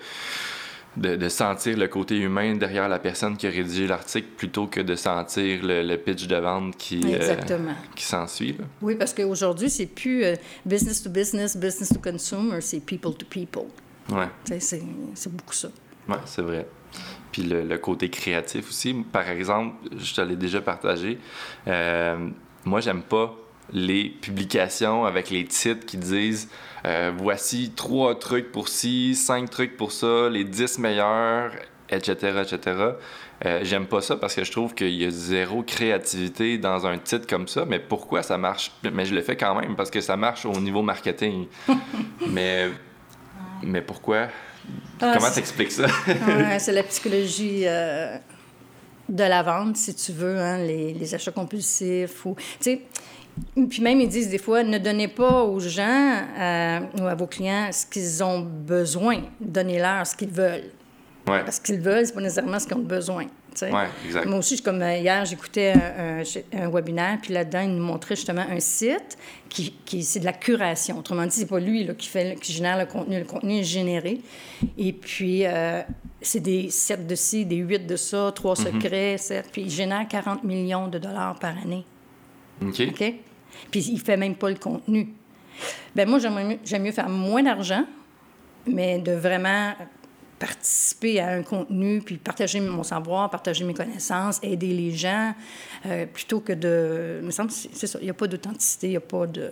de, 0.97 1.29
sentir 1.29 1.76
le 1.76 1.88
côté 1.88 2.17
humain 2.19 2.55
derrière 2.55 2.88
la 2.88 2.99
personne 2.99 3.37
qui 3.37 3.47
a 3.47 3.50
rédigé 3.50 3.87
l'article 3.87 4.29
plutôt 4.37 4.67
que 4.67 4.81
de 4.81 4.95
sentir 4.95 5.61
le, 5.62 5.97
pitch 5.97 6.26
de 6.26 6.37
vente 6.37 6.76
qui, 6.76 7.00
euh, 7.05 7.37
qui 7.95 8.05
s'ensuit. 8.05 8.57
Oui, 8.81 8.95
parce 8.95 9.12
qu'aujourd'hui, 9.12 9.71
c'est 9.71 9.87
plus 9.87 10.25
euh, 10.25 10.35
business 10.65 11.03
to 11.03 11.11
business, 11.11 11.57
business 11.57 11.91
to 11.91 12.00
consumer, 12.00 12.61
c'est 12.61 12.81
people 12.81 13.15
to 13.15 13.26
people. 13.26 13.67
Oui. 14.11 14.25
C'est 14.61 15.33
beaucoup 15.33 15.55
ça. 15.55 15.69
Oui, 16.09 16.17
c'est 16.25 16.43
vrai. 16.43 16.67
Puis 17.33 17.43
le, 17.43 17.76
côté 17.79 18.09
créatif 18.09 18.71
aussi. 18.71 18.95
Par 19.12 19.29
exemple, 19.29 19.76
je 19.99 20.15
te 20.15 20.21
l'ai 20.21 20.37
déjà 20.37 20.61
partagé. 20.61 21.19
Euh, 21.67 22.29
moi, 22.65 22.81
j'aime 22.81 23.03
pas 23.03 23.37
les 23.73 24.08
publications 24.08 25.04
avec 25.04 25.30
les 25.30 25.44
titres 25.44 25.85
qui 25.87 25.96
disent 25.96 26.49
euh, 26.85 27.12
voici 27.16 27.73
trois 27.75 28.18
trucs 28.18 28.52
pour 28.52 28.68
ci, 28.68 29.14
cinq 29.14 29.50
trucs 29.50 29.76
pour 29.76 29.92
ça, 29.92 30.28
les 30.30 30.44
dix 30.44 30.78
meilleurs, 30.78 31.50
etc., 31.88 32.42
etc. 32.42 32.90
Euh, 33.44 33.61
j'aime 33.62 33.87
pas 33.87 34.00
ça 34.00 34.16
parce 34.16 34.35
que 34.35 34.44
je 34.44 34.50
trouve 34.50 34.75
qu'il 34.75 34.94
y 34.94 35.04
a 35.04 35.11
zéro 35.11 35.62
créativité 35.62 36.58
dans 36.58 36.87
un 36.87 36.96
titre 36.99 37.26
comme 37.26 37.49
ça. 37.49 37.64
Mais 37.66 37.78
pourquoi 37.78 38.23
ça 38.23 38.38
marche? 38.38 38.73
Mais 38.92 39.04
je 39.04 39.14
le 39.14 39.20
fais 39.20 39.37
quand 39.37 39.61
même 39.61 39.76
parce 39.76 39.90
que 39.90 40.00
ça 40.00 40.16
marche 40.16 40.46
au 40.46 40.58
niveau 40.58 40.82
marketing. 40.82 41.46
mais, 42.28 42.70
mais 43.62 43.82
pourquoi? 43.82 44.28
Ah, 45.00 45.14
Comment 45.16 45.30
t'expliques 45.30 45.73
ça? 45.73 45.87
c'est 46.58 46.73
la 46.73 46.82
psychologie 46.82 47.62
euh, 47.66 48.16
de 49.08 49.25
la 49.25 49.42
vente, 49.42 49.76
si 49.76 49.95
tu 49.95 50.12
veux, 50.12 50.38
hein, 50.38 50.58
les, 50.58 50.95
les, 50.95 51.14
achats 51.14 51.30
compulsifs. 51.30 52.25
Ou, 52.25 52.34
puis 53.68 53.82
même, 53.82 54.00
ils 54.00 54.08
disent 54.08 54.28
des 54.28 54.38
fois, 54.38 54.62
ne 54.62 54.78
donnez 54.78 55.08
pas 55.08 55.42
aux 55.42 55.60
gens 55.60 56.22
euh, 56.38 56.80
ou 57.00 57.06
à 57.06 57.14
vos 57.14 57.26
clients 57.26 57.70
ce 57.72 57.86
qu'ils 57.86 58.22
ont 58.25 58.40
besoin. 58.40 59.22
Donnez-leur 59.40 60.06
ce 60.06 60.16
qu'ils 60.16 60.30
veulent. 60.30 60.70
Ouais. 61.26 61.42
Parce 61.44 61.58
qu'ils 61.58 61.80
veulent, 61.80 62.06
c'est 62.06 62.14
pas 62.14 62.20
nécessairement 62.20 62.58
ce 62.58 62.66
qu'ils 62.66 62.76
ont 62.76 62.80
besoin. 62.80 63.26
Ouais, 63.62 63.88
exact. 64.04 64.26
Moi 64.26 64.38
aussi, 64.38 64.60
comme 64.60 64.82
euh, 64.82 64.99
hier, 64.99 65.25
j'écoutais 65.25 65.72
un, 65.72 66.22
un, 66.52 66.70
webinaire, 66.70 67.18
puis 67.22 67.32
là-dedans, 67.32 67.60
il 67.60 67.70
nous 67.70 67.84
montrait 67.84 68.14
justement 68.16 68.44
un 68.49 68.60
site 68.60 69.16
qui, 69.49 69.72
qui 69.84 70.02
c'est 70.02 70.20
de 70.20 70.25
la 70.25 70.34
curation. 70.34 70.99
Autrement 70.99 71.25
dit, 71.25 71.34
c'est 71.34 71.46
pas 71.46 71.58
lui 71.58 71.84
là, 71.84 71.94
qui, 71.94 72.08
fait, 72.08 72.38
qui 72.40 72.52
génère 72.52 72.78
le 72.78 72.86
contenu. 72.86 73.18
Le 73.18 73.25
contenu 73.25 73.60
est 73.60 73.64
généré. 73.64 74.20
Et 74.76 74.92
puis, 74.92 75.46
euh, 75.46 75.82
c'est 76.20 76.40
des 76.40 76.68
7 76.68 77.06
de 77.06 77.14
ci, 77.14 77.46
des 77.46 77.56
8 77.56 77.86
de 77.86 77.96
ça, 77.96 78.30
trois 78.34 78.54
mm-hmm. 78.54 78.82
secrets, 78.82 79.18
7. 79.18 79.49
Puis, 79.50 79.62
il 79.62 79.70
génère 79.70 80.06
40 80.06 80.44
millions 80.44 80.88
de 80.88 80.99
dollars 80.99 81.38
par 81.38 81.56
année. 81.56 81.84
OK. 82.62 82.80
OK? 82.88 83.14
Puis 83.71 83.80
il 83.90 84.00
fait 84.00 84.16
même 84.16 84.34
pas 84.34 84.50
le 84.50 84.56
contenu. 84.56 85.08
Ben 85.95 86.08
moi, 86.08 86.19
j'aime 86.19 86.82
mieux, 86.82 86.92
faire 86.92 87.08
moins 87.08 87.42
d'argent, 87.42 87.84
mais 88.66 88.99
de 88.99 89.12
vraiment 89.12 89.75
participer 90.38 91.19
à 91.19 91.28
un 91.28 91.42
contenu, 91.42 92.02
puis 92.02 92.19
partager 92.19 92.60
mon 92.60 92.82
savoir, 92.82 93.30
partager 93.30 93.64
mes 93.64 93.73
connaissances, 93.73 94.38
aider 94.42 94.75
les 94.75 94.90
gens, 94.90 95.34
euh, 95.86 96.04
plutôt 96.04 96.40
que 96.40 96.52
de... 96.52 97.21
Il 97.21 97.26
me 97.26 97.30
semble 97.30 97.50
c'est 97.50 97.86
ça, 97.86 97.99
il 98.00 98.04
n'y 98.04 98.10
a 98.10 98.14
pas 98.14 98.26
d'authenticité, 98.26 98.88
il 98.88 98.90
n'y 98.90 98.97
a 98.97 99.00
pas 99.00 99.26
de... 99.26 99.50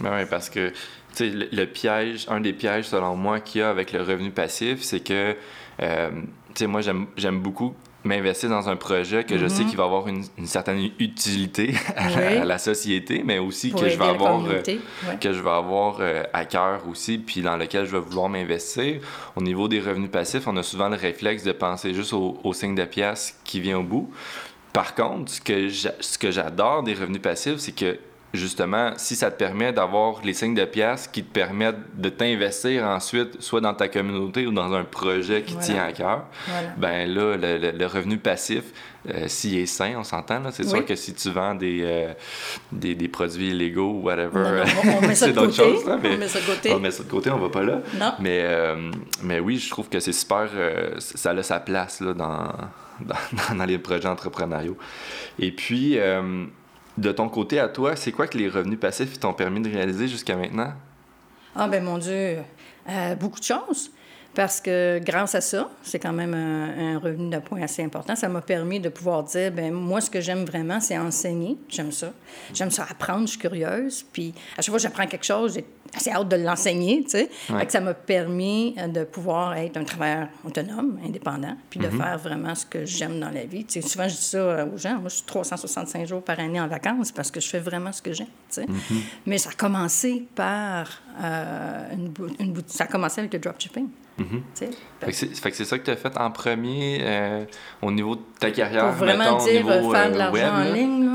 Ben 0.00 0.16
oui, 0.16 0.24
parce 0.30 0.48
que, 0.48 0.70
tu 0.70 0.74
sais, 1.12 1.28
le, 1.28 1.66
piège, 1.66 2.24
un 2.30 2.40
des 2.40 2.54
pièges, 2.54 2.86
selon 2.86 3.14
moi, 3.14 3.40
qu'il 3.40 3.60
y 3.60 3.62
a 3.62 3.68
avec 3.68 3.92
le 3.92 4.00
revenu 4.00 4.30
passif, 4.30 4.80
c'est 4.80 5.00
que, 5.00 5.36
euh, 5.82 6.10
tu 6.10 6.24
sais, 6.54 6.66
moi, 6.66 6.80
j'aime 6.80 7.40
beaucoup 7.42 7.74
m'investir 8.04 8.48
dans 8.48 8.68
un 8.68 8.76
projet 8.76 9.24
que 9.24 9.36
je 9.36 9.46
sais 9.46 9.62
mhm. 9.62 9.68
qu'il 9.68 9.76
va 9.76 9.84
avoir 9.84 10.08
une, 10.08 10.24
certaine 10.44 10.90
utilité 10.98 11.74
à, 11.96 12.44
la 12.44 12.58
société, 12.58 13.22
mais 13.24 13.38
aussi 13.38 13.72
que 13.72 13.88
je, 13.88 13.98
vais 13.98 14.04
avoir, 14.04 14.44
euh, 14.46 14.62
que 15.20 15.32
je 15.32 15.40
vais 15.40 15.50
avoir 15.50 15.98
euh, 16.00 16.22
à 16.32 16.44
cœur 16.44 16.82
aussi, 16.88 17.18
puis 17.18 17.42
dans 17.42 17.56
lequel 17.56 17.86
je 17.86 17.92
vais 17.92 18.00
vouloir 18.00 18.28
m'investir. 18.28 19.00
Au 19.36 19.42
niveau 19.42 19.68
des 19.68 19.80
revenus 19.80 20.10
passifs, 20.10 20.46
on 20.46 20.56
a 20.56 20.62
souvent 20.62 20.88
le 20.88 20.96
réflexe 20.96 21.42
de 21.42 21.52
penser 21.52 21.92
juste 21.94 22.12
au, 22.12 22.38
au 22.42 22.52
signe 22.52 22.74
de 22.74 22.84
pièce 22.84 23.38
qui 23.44 23.60
vient 23.60 23.78
au 23.78 23.84
bout. 23.84 24.10
Par 24.72 24.94
contre, 24.94 25.32
ce 25.32 26.18
que 26.18 26.30
j'adore 26.30 26.82
des 26.82 26.94
revenus 26.94 27.22
passifs, 27.22 27.58
c'est 27.58 27.74
que 27.74 27.98
justement, 28.32 28.92
si 28.96 29.16
ça 29.16 29.30
te 29.30 29.36
permet 29.36 29.72
d'avoir 29.72 30.22
les 30.24 30.34
signes 30.34 30.54
de 30.54 30.64
pièces 30.64 31.08
qui 31.08 31.24
te 31.24 31.32
permettent 31.32 31.96
de 31.96 32.08
t'investir 32.08 32.84
ensuite, 32.84 33.40
soit 33.42 33.60
dans 33.60 33.74
ta 33.74 33.88
communauté 33.88 34.46
ou 34.46 34.52
dans 34.52 34.72
un 34.72 34.84
projet 34.84 35.42
qui 35.42 35.56
tient 35.56 35.82
à 35.82 35.92
cœur, 35.92 36.26
ben 36.76 37.12
là, 37.12 37.36
le, 37.36 37.86
revenu 37.86 38.18
passif, 38.18 38.64
euh, 39.08 39.26
s'il 39.26 39.58
est 39.58 39.66
sain, 39.66 39.94
on 39.96 40.04
s'entend, 40.04 40.42
c'est 40.52 40.68
sûr 40.68 40.84
que 40.84 40.94
si 40.94 41.14
tu 41.14 41.30
vends 41.30 41.54
des, 41.54 41.80
euh, 41.82 42.12
des, 42.70 42.94
des, 42.94 43.08
produits 43.08 43.48
illégaux 43.48 43.92
ou 43.94 44.02
whatever, 44.02 44.62
c'est 45.14 45.32
d'autres 45.32 45.54
choses. 45.54 45.84
on 45.86 46.16
met 46.16 46.28
ça 46.28 46.40
de 46.40 46.46
côté. 46.46 46.72
On 46.72 46.78
met 46.78 46.90
ça 46.90 47.02
de 47.02 47.08
côté, 47.08 47.30
on 47.30 47.38
va 47.38 47.48
pas 47.48 47.62
là. 47.62 47.80
Non. 47.98 48.12
Mais, 48.20 48.42
euh, 48.42 48.90
mais 49.22 49.40
oui, 49.40 49.58
je 49.58 49.70
trouve 49.70 49.88
que 49.88 49.98
c'est 49.98 50.12
super, 50.12 50.48
ça 50.98 51.30
a 51.30 51.42
sa 51.42 51.60
place 51.60 52.00
là, 52.00 52.12
dans, 52.14 52.52
dans, 53.00 53.56
dans, 53.56 53.64
les 53.64 53.78
projets 53.78 54.08
entrepreneuriaux. 54.08 54.76
Et 55.38 55.50
puis, 55.50 55.98
de 57.00 57.12
ton 57.12 57.28
côté 57.28 57.58
à 57.58 57.68
toi, 57.68 57.96
c'est 57.96 58.12
quoi 58.12 58.26
que 58.26 58.36
les 58.36 58.48
revenus 58.48 58.78
passifs 58.78 59.18
t'ont 59.18 59.32
permis 59.32 59.60
de 59.60 59.70
réaliser 59.70 60.06
jusqu'à 60.06 60.36
maintenant? 60.36 60.72
Ah, 61.56 61.66
ben 61.66 61.82
mon 61.82 61.98
Dieu, 61.98 62.38
euh, 62.88 63.14
beaucoup 63.16 63.40
de 63.40 63.44
choses. 63.44 63.90
Parce 64.32 64.60
que 64.60 65.00
grâce 65.02 65.34
à 65.34 65.40
ça, 65.40 65.68
c'est 65.82 65.98
quand 65.98 66.12
même 66.12 66.34
un, 66.34 66.98
revenu 67.00 67.30
d'appoint 67.30 67.62
assez 67.62 67.82
important. 67.82 68.14
Ça 68.14 68.28
m'a 68.28 68.40
permis 68.40 68.78
de 68.78 68.88
pouvoir 68.88 69.24
dire, 69.24 69.50
ben 69.50 69.72
moi, 69.72 70.00
ce 70.00 70.08
que 70.08 70.20
j'aime 70.20 70.44
vraiment, 70.44 70.78
c'est 70.78 70.96
enseigner. 70.96 71.58
J'aime 71.68 71.90
ça. 71.90 72.12
J'aime 72.54 72.70
ça 72.70 72.86
apprendre, 72.88 73.22
je 73.22 73.32
suis 73.32 73.40
curieuse. 73.40 74.04
Puis 74.12 74.32
à 74.56 74.62
chaque 74.62 74.66
fois 74.66 74.76
que 74.76 74.82
j'apprends 74.82 75.06
quelque 75.06 75.26
chose, 75.26 75.54
j'ai 75.54 75.64
assez 75.94 76.10
hâte 76.10 76.28
de 76.28 76.36
l'enseigner, 76.36 77.02
tu 77.04 77.10
sais. 77.10 77.30
ça 77.68 77.80
m'a 77.80 77.94
permis 77.94 78.74
euh, 78.78 78.86
de 78.88 79.04
pouvoir 79.04 79.56
être 79.56 79.76
un 79.76 79.84
travailleur 79.84 80.28
autonome, 80.44 80.98
indépendant, 81.04 81.56
puis 81.68 81.80
de 81.80 81.86
mm-hmm. 81.86 81.96
faire 81.96 82.18
vraiment 82.18 82.54
ce 82.54 82.66
que 82.66 82.84
j'aime 82.84 83.18
dans 83.20 83.30
la 83.30 83.44
vie. 83.44 83.64
Tu 83.64 83.80
sais, 83.80 83.88
souvent, 83.88 84.08
je 84.08 84.14
dis 84.14 84.22
ça 84.22 84.38
euh, 84.38 84.66
aux 84.66 84.78
gens. 84.78 84.94
Moi, 84.94 85.08
je 85.08 85.16
suis 85.16 85.24
365 85.24 86.06
jours 86.06 86.22
par 86.22 86.38
année 86.38 86.60
en 86.60 86.68
vacances 86.68 87.12
parce 87.12 87.30
que 87.30 87.40
je 87.40 87.48
fais 87.48 87.60
vraiment 87.60 87.92
ce 87.92 88.02
que 88.02 88.12
j'aime, 88.12 88.26
tu 88.26 88.62
sais. 88.62 88.64
Mm-hmm. 88.64 89.00
Mais 89.26 89.38
ça 89.38 89.50
a 89.50 89.54
commencé 89.54 90.26
par 90.34 91.02
euh, 91.22 91.92
une, 91.92 92.12
une, 92.38 92.62
Ça 92.66 92.84
a 92.84 92.86
commencé 92.86 93.20
avec 93.20 93.32
le 93.32 93.38
dropshipping. 93.38 93.88
Mm 94.18 94.40
Fait 95.00 95.50
que 95.50 95.56
c'est 95.56 95.64
ça 95.64 95.78
que 95.78 95.84
tu 95.84 95.90
as 95.90 95.96
fait 95.96 96.16
en 96.16 96.30
premier 96.30 96.98
euh, 97.02 97.44
au 97.82 97.90
niveau 97.90 98.16
de 98.16 98.22
ta 98.38 98.50
carrière. 98.50 98.88
Pour 98.88 99.04
vraiment 99.04 99.38
dire 99.38 99.66
faire 99.66 100.12
de 100.12 100.18
l'argent 100.18 100.54
en 100.54 100.72
ligne, 100.72 101.10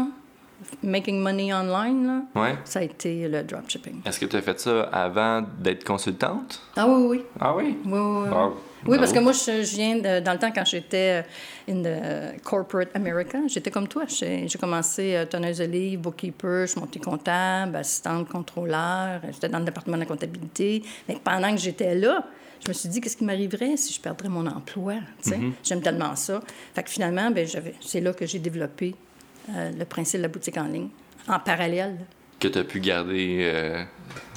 making 0.84 1.19
money 1.21 1.54
online, 1.54 2.06
là, 2.36 2.41
Ouais. 2.41 2.56
ça 2.65 2.80
a 2.80 2.84
été 2.84 3.28
le 3.28 3.43
dropshipping. 3.43 4.01
Est-ce 4.06 4.19
que 4.19 4.25
tu 4.25 4.36
as 4.36 4.41
fait 4.41 4.60
ça 4.60 4.84
avant 4.91 5.43
d'être 5.60 5.84
consultante? 5.84 6.62
Ah 6.75 6.88
oui, 6.88 7.06
oui. 7.08 7.23
Ah 7.39 7.56
oui? 7.56 7.78
Oui, 7.86 7.91
oui, 7.91 7.99
oui. 8.25 8.30
Wow. 8.30 8.56
Oui, 8.88 8.97
parce 8.99 9.12
que 9.12 9.17
moi, 9.19 9.32
je, 9.32 9.63
je 9.63 9.75
viens 9.75 9.95
de, 9.97 10.19
dans 10.19 10.34
le 10.34 10.38
temps 10.38 10.51
quand 10.54 10.63
j'étais 10.65 11.23
euh, 11.67 11.71
in 11.71 11.82
the 11.82 12.39
corporate 12.43 12.89
America, 12.93 13.39
j'étais 13.47 13.71
comme 13.71 13.88
toi. 13.88 14.04
J'ai 14.08 14.47
commencé 14.60 15.15
euh, 15.15 15.25
tonneuse 15.25 15.58
de 15.58 15.63
livres, 15.63 16.04
bookkeeper, 16.04 16.67
je 16.67 16.71
suis 16.73 16.80
montée 16.80 16.99
comptable, 16.99 17.78
assistante 17.78 18.30
contrôleur, 18.30 19.21
j'étais 19.32 19.49
dans 19.49 19.58
le 19.60 19.65
département 19.65 19.95
de 19.97 20.01
la 20.01 20.06
comptabilité. 20.06 20.84
Mais 21.10 21.17
pendant 21.23 21.49
que 21.51 21.58
j'étais 21.60 21.95
là, 21.95 22.25
je 22.63 22.67
me 22.69 22.73
suis 22.73 22.89
dit, 22.89 23.01
qu'est-ce 23.01 23.17
qui 23.17 23.23
m'arriverait 23.25 23.75
si 23.75 23.91
je 23.91 23.99
perdrais 23.99 24.30
mon 24.30 24.45
emploi? 24.45 24.95
tu 25.23 25.32
sais? 25.32 25.39
J'aime 25.63 25.82
tellement 25.82 26.15
ça. 26.15 26.39
Fait 26.75 26.84
que 26.84 26.89
finalement, 26.91 27.32
ben, 27.32 27.47
c'est 27.82 28.01
là 28.01 28.13
que 28.13 28.28
j'ai 28.28 28.39
développé 28.39 28.93
euh, 29.49 29.71
le 29.77 29.86
principe 29.86 30.17
de 30.17 30.23
la 30.23 30.27
boutique 30.27 30.58
en 30.58 30.65
ligne, 30.65 30.89
en 31.27 31.39
parallèle. 31.39 31.97
Que 32.39 32.47
tu 32.47 32.58
as 32.60 32.63
pu 32.63 32.79
garder 32.79 33.39
euh, 33.41 33.84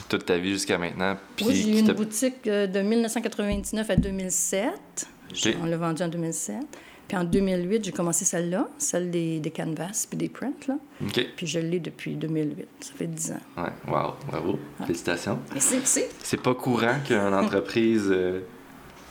toute 0.09 0.27
ta 0.27 0.39
vie 0.39 0.53
jusqu'à 0.53 0.79
maintenant. 0.79 1.17
Puis 1.37 1.47
Oui, 1.47 1.55
j'ai 1.55 1.77
eu 1.77 1.81
une 1.81 1.93
boutique 1.93 2.47
euh, 2.47 2.67
de 2.67 2.81
1999 2.81 3.91
à 3.91 3.97
2007. 3.97 4.71
Ok. 5.31 5.57
On 5.63 5.67
l'a 5.67 5.77
vendue 5.77 6.03
en 6.03 6.09
2007. 6.09 6.57
Puis 7.09 7.17
en 7.17 7.25
2008, 7.25 7.85
j'ai 7.87 7.93
commencé 7.93 8.27
celle-là, 8.27 8.69
celle 8.77 9.11
des, 9.11 9.41
des 9.41 9.51
canvas 9.51 10.07
puis 10.09 10.19
des 10.19 10.29
prints. 10.29 10.69
Là. 10.69 10.75
Puis 11.37 11.47
je 11.47 11.59
l'ai 11.59 11.81
depuis 11.81 12.15
2008. 12.15 12.67
Ça 12.81 12.93
fait 12.95 13.07
10 13.07 13.33
ans. 13.33 13.41
Ouais, 13.57 13.71
wow, 13.91 14.15
bravo. 14.29 14.59
Félicitations. 14.87 15.39
C'est, 15.59 16.43
pas 16.43 16.55
courant 16.55 16.97
qu'une 17.07 17.33
entreprise 17.33 18.09
euh, 18.11 18.43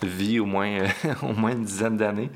vit 0.03 0.39
au 0.39 0.45
moins, 0.45 0.77
au 1.23 1.33
moins 1.33 1.53
une 1.53 1.65
dizaine 1.65 1.97
d'années. 1.97 2.29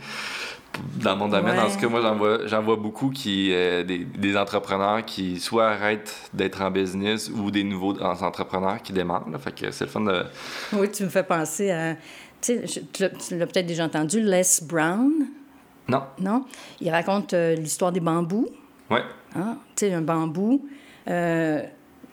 Dans 1.01 1.15
mon 1.17 1.27
domaine, 1.27 1.59
en 1.59 1.69
tout 1.69 1.77
cas, 1.79 1.87
moi, 1.89 2.01
j'en 2.01 2.15
vois, 2.15 2.47
j'en 2.47 2.61
vois 2.61 2.75
beaucoup 2.77 3.09
qui, 3.09 3.51
euh, 3.53 3.83
des, 3.83 3.99
des 3.99 4.37
entrepreneurs 4.37 5.03
qui 5.05 5.39
soit 5.39 5.67
arrêtent 5.69 6.29
d'être 6.33 6.61
en 6.61 6.71
business 6.71 7.29
ou 7.29 7.51
des 7.51 7.63
nouveaux 7.63 7.99
entrepreneurs 8.01 8.81
qui 8.81 8.93
démarrent. 8.93 9.29
là. 9.29 9.37
Fait 9.37 9.53
que 9.53 9.71
c'est 9.71 9.85
le 9.85 9.89
fun 9.89 10.01
de... 10.01 10.23
Oui, 10.73 10.89
tu 10.91 11.03
me 11.03 11.09
fais 11.09 11.23
penser 11.23 11.71
à... 11.71 11.95
Tu 11.95 11.99
sais, 12.41 12.67
je- 12.67 12.79
tu 12.79 13.03
l'as- 13.37 13.45
peut-être 13.47 13.65
déjà 13.67 13.85
entendu, 13.85 14.21
Les 14.21 14.41
Brown, 14.63 15.11
Non. 15.87 16.03
non? 16.19 16.45
Il 16.79 16.89
raconte 16.89 17.33
euh, 17.33 17.55
l'histoire 17.55 17.91
des 17.91 17.99
bambous. 17.99 18.47
Ouais. 18.89 19.03
Hein? 19.35 19.57
Tu 19.75 19.85
sais, 19.87 19.93
un 19.93 20.01
bambou, 20.01 20.67
euh, 21.09 21.61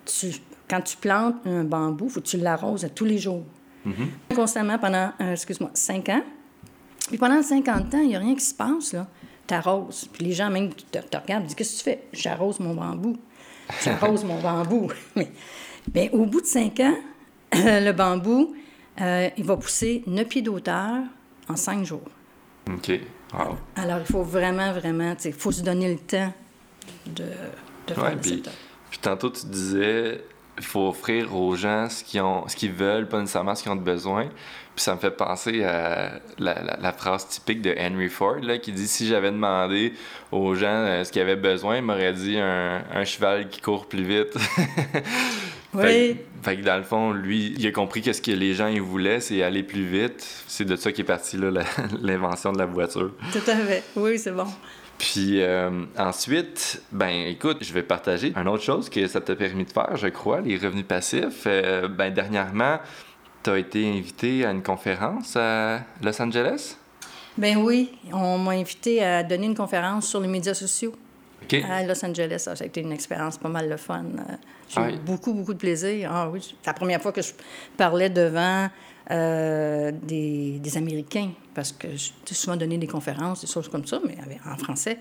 tu- 0.05 0.35
quand 0.69 0.81
tu 0.83 0.97
plantes 0.99 1.37
un 1.47 1.65
bambou, 1.65 2.09
faut 2.09 2.21
que 2.21 2.27
tu 2.27 2.37
l'arroses 2.39 2.85
à 2.85 2.89
tous 2.91 3.05
les 3.07 3.19
jours. 3.19 3.45
Constamment 4.35 4.79
pendant, 4.79 5.13
excuse-moi, 5.19 5.71
5 5.73 6.09
ans. 6.11 6.23
Puis 7.09 7.19
pendant 7.19 7.43
50 7.43 7.95
ans, 7.95 8.01
il 8.01 8.09
n'y 8.09 8.17
a 8.17 8.19
rien 8.19 8.35
qui 8.35 8.45
se 8.45 8.55
passe, 8.55 8.93
là. 8.93 9.07
Tu 9.47 9.55
arroses. 9.55 10.09
Puis 10.13 10.25
les 10.25 10.33
gens 10.33 10.51
même 10.51 10.73
te, 10.73 10.99
te 10.99 11.17
regardent 11.17 11.45
disent 11.45 11.55
Qu'est-ce 11.55 11.73
que 11.73 11.79
tu 11.79 11.85
fais? 11.85 12.05
J'arrose 12.13 12.61
mon 12.61 12.75
bambou. 12.75 13.17
J'arrose 13.83 14.25
mon 14.25 14.41
bambou. 14.41 14.91
Mais 15.95 16.11
au 16.13 16.27
bout 16.27 16.41
de 16.41 16.47
5 16.47 16.81
ans, 16.81 16.97
le 17.53 17.93
bambou, 17.93 18.55
euh, 19.01 19.31
il 19.37 19.45
va 19.45 19.57
pousser 19.57 20.03
9 20.07 20.29
pieds 20.29 20.43
d'auteur 20.43 20.99
en 21.49 21.57
5 21.57 21.85
jours. 21.85 22.03
OK. 22.71 23.01
Wow. 23.33 23.57
Alors, 23.77 23.99
il 24.01 24.07
faut 24.07 24.23
vraiment, 24.23 24.73
vraiment, 24.73 25.15
tu 25.15 25.23
sais, 25.23 25.29
il 25.31 25.35
faut 25.35 25.53
se 25.53 25.63
donner 25.63 25.93
le 25.93 25.99
temps 25.99 26.33
de, 27.07 27.25
de 27.87 27.95
faire 27.95 28.05
Ouais, 28.05 28.15
le 28.15 28.21
puis, 28.21 28.43
puis 28.91 28.99
tantôt, 28.99 29.31
tu 29.31 29.47
disais, 29.47 30.23
il 30.57 30.65
faut 30.65 30.89
offrir 30.89 31.35
aux 31.35 31.55
gens 31.57 31.89
ce 31.89 32.05
qu'ils, 32.05 32.21
ont, 32.21 32.47
ce 32.49 32.57
qu'ils 32.57 32.73
veulent, 32.73 33.09
pas 33.09 33.21
nécessairement 33.21 33.55
ce 33.55 33.63
qu'ils 33.63 33.73
ont 33.73 33.77
de 33.77 33.83
besoin. 33.83 34.29
Puis 34.79 34.85
ça 34.85 34.95
me 34.95 35.01
fait 35.01 35.11
penser 35.11 35.65
à 35.65 36.21
la, 36.39 36.55
la- 36.63 36.79
la 36.81 36.93
phrase 36.93 37.27
typique 37.27 37.63
de 37.63 37.75
Henry 37.77 38.09
Ford, 38.09 38.37
là, 38.41 38.59
qui 38.59 38.71
dit 38.71 38.87
si 38.87 39.09
j'avais 39.09 39.33
demandé 39.33 39.93
aux 40.31 40.55
gens 40.55 40.69
euh, 40.69 41.03
ce 41.03 41.11
qu'ils 41.11 41.21
avaient 41.21 41.35
besoin, 41.35 41.79
ils 41.79 41.83
m'auraient 41.83 42.13
dit 42.13 42.39
un, 42.39 42.85
un 42.95 43.05
cheval 43.05 43.49
qui 43.49 43.61
court 43.61 43.87
plus 43.89 44.05
vite. 44.05 44.37
Oui. 45.75 45.83
Fait, 45.83 46.15
que- 46.17 46.45
fait 46.51 46.57
que 46.59 46.63
dans 46.63 46.77
le 46.77 46.85
fond, 46.85 47.11
lui, 47.13 47.55
il 47.59 47.67
a 47.67 47.73
compris 47.73 48.03
que 48.03 48.13
ce 48.13 48.23
que 48.23 48.31
les 48.31 48.55
gens 48.55 48.69
ils 48.69 48.81
voulaient, 48.81 49.19
c'est 49.19 49.43
aller 49.43 49.65
plus 49.65 49.83
vite. 49.85 50.25
C'est 50.47 50.65
de 50.65 50.77
ça 50.77 50.93
qui 50.93 51.01
est 51.01 51.05
parti 51.05 51.37
là, 51.37 51.51
la- 51.51 51.65
l'invention 52.01 52.53
de 52.53 52.59
la 52.59 52.67
voiture. 52.67 53.11
Tout 53.33 53.51
à 53.51 53.57
fait. 53.57 53.83
Oui, 53.97 54.17
c'est 54.19 54.31
bon. 54.31 54.47
Puis 54.97 55.43
euh, 55.43 55.71
ensuite, 55.99 56.83
ben 56.93 57.27
écoute, 57.27 57.59
je 57.63 57.73
vais 57.73 57.83
partager 57.83 58.33
une 58.37 58.49
autre 58.49 58.63
chose 58.63 58.89
que 58.89 59.07
ça 59.09 59.21
t'a 59.21 59.35
permis 59.35 59.65
de 59.65 59.71
faire, 59.73 59.97
je 59.97 60.07
crois, 60.09 60.41
les 60.41 60.57
revenus 60.57 60.87
passifs. 60.87 61.43
Euh, 61.47 61.87
ben 61.89 62.13
dernièrement, 62.15 62.79
tu 63.49 63.55
as 63.55 63.59
été 63.59 63.89
invité 63.89 64.45
à 64.45 64.51
une 64.51 64.63
conférence 64.63 65.35
à 65.37 65.81
Los 66.03 66.21
Angeles? 66.21 66.77
Ben 67.39 67.57
oui, 67.57 67.93
on 68.13 68.37
m'a 68.37 68.51
invité 68.53 69.03
à 69.03 69.23
donner 69.23 69.47
une 69.47 69.55
conférence 69.55 70.07
sur 70.07 70.21
les 70.21 70.29
médias 70.29 70.53
sociaux 70.53 70.95
à 71.67 71.83
Los 71.83 72.05
Angeles. 72.05 72.41
Ça, 72.41 72.57
ça 72.57 72.65
a 72.65 72.67
été 72.67 72.83
une 72.83 72.93
expérience 72.93 73.39
pas 73.39 73.49
mal 73.49 73.71
le 73.71 73.79
fun. 73.79 74.05
Euh, 74.05 74.35
J'ai 74.69 74.81
Ah 74.81 74.91
eu 74.91 74.99
beaucoup, 74.99 75.33
beaucoup 75.33 75.55
de 75.55 75.59
plaisir. 75.59 76.11
Ah 76.13 76.29
oui, 76.29 76.41
c'est 76.43 76.67
la 76.67 76.75
première 76.75 77.01
fois 77.01 77.13
que 77.13 77.23
je 77.23 77.33
parlais 77.77 78.11
devant 78.11 78.69
euh, 79.11 79.93
des, 80.03 80.59
des 80.59 80.77
Américains, 80.77 81.31
parce 81.55 81.73
que 81.73 81.89
j'ai 81.97 82.35
souvent 82.35 82.57
donné 82.57 82.77
des 82.77 82.87
conférences, 82.87 83.41
des 83.41 83.51
choses 83.51 83.69
comme 83.69 83.87
ça, 83.87 83.99
mais 84.07 84.19
en 84.45 84.59
français. 84.59 84.99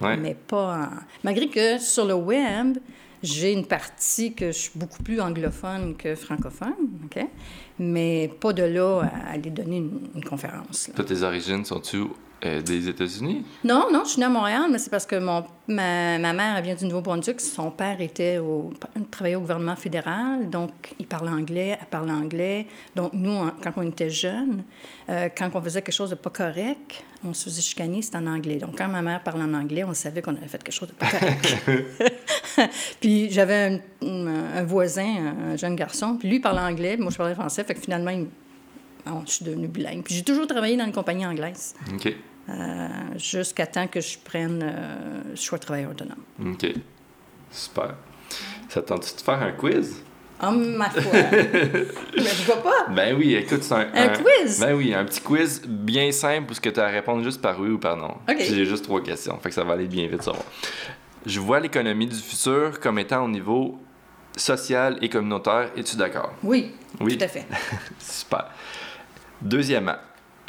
Ouais. 0.00 0.16
Mais 0.16 0.34
pas 0.34 0.74
en... 0.74 0.88
Malgré 1.22 1.48
que 1.48 1.78
sur 1.78 2.06
le 2.06 2.14
web, 2.14 2.78
j'ai 3.22 3.52
une 3.52 3.66
partie 3.66 4.32
que 4.32 4.46
je 4.46 4.58
suis 4.58 4.70
beaucoup 4.74 5.02
plus 5.02 5.20
anglophone 5.20 5.94
que 5.98 6.14
francophone, 6.14 6.88
OK? 7.04 7.22
Mais 7.82 8.28
pas 8.40 8.52
de 8.52 8.62
là 8.62 9.00
à 9.26 9.32
aller 9.32 9.48
donner 9.50 9.78
une, 9.78 10.00
une 10.14 10.24
conférence. 10.24 10.88
là. 10.88 10.94
Toi, 10.94 11.04
tes 11.06 11.22
origines 11.22 11.64
sont-tu 11.64 12.02
euh, 12.44 12.60
des 12.62 12.88
États-Unis? 12.88 13.42
Non, 13.64 13.86
non, 13.92 14.02
je 14.04 14.10
suis 14.10 14.20
née 14.20 14.26
à 14.26 14.30
Montréal, 14.30 14.64
mais 14.70 14.78
c'est 14.78 14.90
parce 14.90 15.06
que 15.06 15.16
mon, 15.16 15.44
ma, 15.66 16.18
ma 16.18 16.32
mère 16.34 16.56
elle 16.58 16.64
vient 16.64 16.74
du 16.74 16.84
Nouveau-Brunswick. 16.84 17.40
Son 17.40 17.70
père 17.70 18.00
était 18.02 18.36
au, 18.38 18.72
travaillait 19.10 19.36
au 19.36 19.40
gouvernement 19.40 19.76
fédéral, 19.76 20.48
donc 20.50 20.70
il 20.98 21.06
parlait 21.06 21.30
anglais, 21.30 21.78
elle 21.80 21.86
parlait 21.86 22.12
anglais. 22.12 22.66
Donc 22.96 23.12
nous, 23.14 23.30
en- 23.32 23.52
quand 23.62 23.72
on 23.76 23.82
était 23.82 24.10
jeunes, 24.10 24.62
euh, 25.08 25.28
quand 25.36 25.48
on 25.54 25.60
faisait 25.62 25.80
quelque 25.82 25.94
chose 25.94 26.10
de 26.10 26.14
pas 26.16 26.30
correct, 26.30 27.02
on 27.22 27.34
se 27.34 27.44
faisait 27.44 27.60
chicaner, 27.60 28.00
c'était 28.00 28.16
en 28.16 28.26
anglais. 28.26 28.56
Donc 28.56 28.76
quand 28.78 28.88
ma 28.88 29.02
mère 29.02 29.22
parlait 29.22 29.44
en 29.44 29.52
anglais, 29.52 29.84
on 29.84 29.92
savait 29.92 30.22
qu'on 30.22 30.34
avait 30.34 30.48
fait 30.48 30.62
quelque 30.62 30.72
chose 30.74 30.88
de 30.88 30.94
pas 30.94 31.06
correct. 31.10 31.56
puis 33.00 33.30
j'avais 33.30 33.80
un, 34.02 34.26
un 34.56 34.64
voisin, 34.64 35.34
un 35.52 35.56
jeune 35.56 35.76
garçon, 35.76 36.16
puis 36.18 36.28
lui 36.30 36.40
parlait 36.40 36.60
anglais, 36.60 36.96
moi 36.96 37.10
je 37.10 37.18
parlais 37.18 37.34
français, 37.34 37.64
fait 37.70 37.74
que 37.76 37.80
finalement, 37.82 38.10
bon, 39.06 39.22
je 39.26 39.30
suis 39.30 39.44
devenue 39.44 39.68
bilingue. 39.68 40.02
Puis 40.02 40.14
j'ai 40.14 40.24
toujours 40.24 40.48
travaillé 40.48 40.76
dans 40.76 40.86
une 40.86 40.92
compagnie 40.92 41.24
anglaise. 41.24 41.74
OK. 41.94 42.12
Euh, 42.48 42.88
jusqu'à 43.16 43.64
temps 43.66 43.86
que 43.86 44.00
je 44.00 44.18
prenne, 44.18 44.60
euh, 44.60 45.22
je 45.36 45.40
sois 45.40 45.60
travailleur 45.60 45.92
autonome. 45.92 46.18
OK. 46.44 46.66
Super. 47.52 47.94
Ça 48.68 48.82
te 48.82 48.88
tente-tu 48.88 49.14
de 49.14 49.20
faire 49.20 49.40
un 49.40 49.52
quiz? 49.52 50.02
Ah, 50.40 50.50
ma 50.50 50.90
foi! 50.90 51.12
Mais 51.12 52.24
je 52.24 52.44
vois 52.44 52.60
pas! 52.60 52.88
Ben 52.90 53.14
oui, 53.16 53.34
écoute, 53.34 53.62
c'est 53.62 53.74
un, 53.74 53.88
Un 53.94 54.08
quiz? 54.08 54.58
Ben 54.58 54.74
oui, 54.74 54.92
un 54.92 55.04
petit 55.04 55.20
quiz 55.20 55.62
bien 55.64 56.10
simple 56.10 56.50
où 56.50 56.54
ce 56.54 56.60
que 56.60 56.70
tu 56.70 56.80
as 56.80 56.86
à 56.86 56.88
répondre 56.88 57.22
juste 57.22 57.40
par 57.40 57.60
oui 57.60 57.68
ou 57.68 57.78
par 57.78 57.96
non. 57.96 58.16
OK. 58.28 58.36
Puis 58.36 58.46
j'ai 58.46 58.64
juste 58.64 58.82
trois 58.84 59.02
questions, 59.02 59.38
fait 59.38 59.50
que 59.50 59.54
ça 59.54 59.62
va 59.62 59.74
aller 59.74 59.86
bien 59.86 60.08
vite, 60.08 60.22
ça 60.22 60.32
va. 60.32 60.38
Je 61.24 61.38
vois 61.38 61.60
l'économie 61.60 62.06
du 62.06 62.16
futur 62.16 62.80
comme 62.80 62.98
étant 62.98 63.24
au 63.24 63.28
niveau 63.28 63.78
social 64.40 64.98
et 65.02 65.08
communautaire. 65.08 65.70
Es-tu 65.76 65.96
d'accord? 65.96 66.32
Oui, 66.42 66.72
Oui. 67.00 67.16
tout 67.16 67.24
à 67.24 67.28
fait. 67.28 67.46
Super. 67.98 68.46
Deuxièmement, 69.42 69.96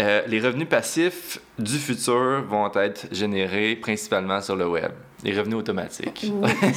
euh, 0.02 0.22
les 0.28 0.40
revenus 0.40 0.68
passifs 0.68 1.40
du 1.60 1.78
futur 1.78 2.44
vont 2.48 2.72
être 2.76 3.08
générés 3.14 3.76
principalement 3.76 4.42
sur 4.42 4.56
le 4.56 4.68
web. 4.68 4.92
Les 5.24 5.38
revenus 5.38 5.58
automatiques. 5.58 6.26
Oui, 6.32 6.50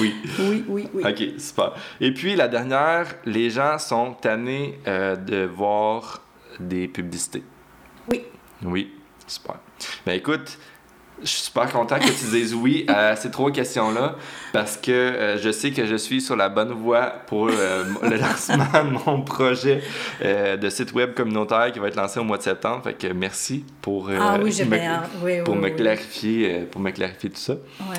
oui. 0.00 0.14
oui, 0.40 0.64
oui. 0.68 0.88
oui. 0.94 1.02
OK, 1.06 1.40
super. 1.40 1.74
Et 2.00 2.12
puis 2.12 2.34
la 2.34 2.48
dernière, 2.48 3.06
les 3.24 3.50
gens 3.50 3.78
sont 3.78 4.14
tannés 4.14 4.78
euh, 4.88 5.14
de 5.14 5.44
voir 5.44 6.22
des 6.58 6.88
publicités. 6.88 7.44
Oui. 8.08 8.24
Oui, 8.64 8.92
super. 9.26 9.56
Ben 10.04 10.12
écoute, 10.14 10.58
je 11.22 11.28
suis 11.28 11.42
super 11.42 11.70
content 11.70 11.98
que 11.98 12.06
tu 12.06 12.30
dises 12.30 12.54
oui 12.54 12.84
à 12.88 13.16
ces 13.16 13.30
trois 13.30 13.50
questions-là 13.50 14.16
parce 14.52 14.76
que 14.76 14.90
euh, 14.90 15.38
je 15.38 15.50
sais 15.50 15.70
que 15.70 15.86
je 15.86 15.96
suis 15.96 16.20
sur 16.20 16.36
la 16.36 16.48
bonne 16.48 16.72
voie 16.72 17.12
pour 17.26 17.48
euh, 17.50 17.84
le 18.02 18.16
lancement 18.16 18.64
de 18.84 19.04
mon 19.04 19.22
projet 19.22 19.82
euh, 20.22 20.56
de 20.56 20.68
site 20.68 20.92
web 20.92 21.14
communautaire 21.14 21.72
qui 21.72 21.78
va 21.78 21.88
être 21.88 21.96
lancé 21.96 22.20
au 22.20 22.24
mois 22.24 22.38
de 22.38 22.42
septembre. 22.42 22.82
Fait 22.84 22.94
que 22.94 23.12
merci 23.12 23.64
pour, 23.80 24.10
Ah 24.10 24.38
oui, 24.42 24.56
me. 24.64 25.24
Oui, 25.24 25.42
pour 25.44 25.56
me 25.56 25.68
clarifier 25.68 26.66
pour 26.70 26.80
me 26.80 26.90
clarifier 26.90 27.30
tout 27.30 27.40
ça. 27.40 27.54
Ouais. 27.54 27.96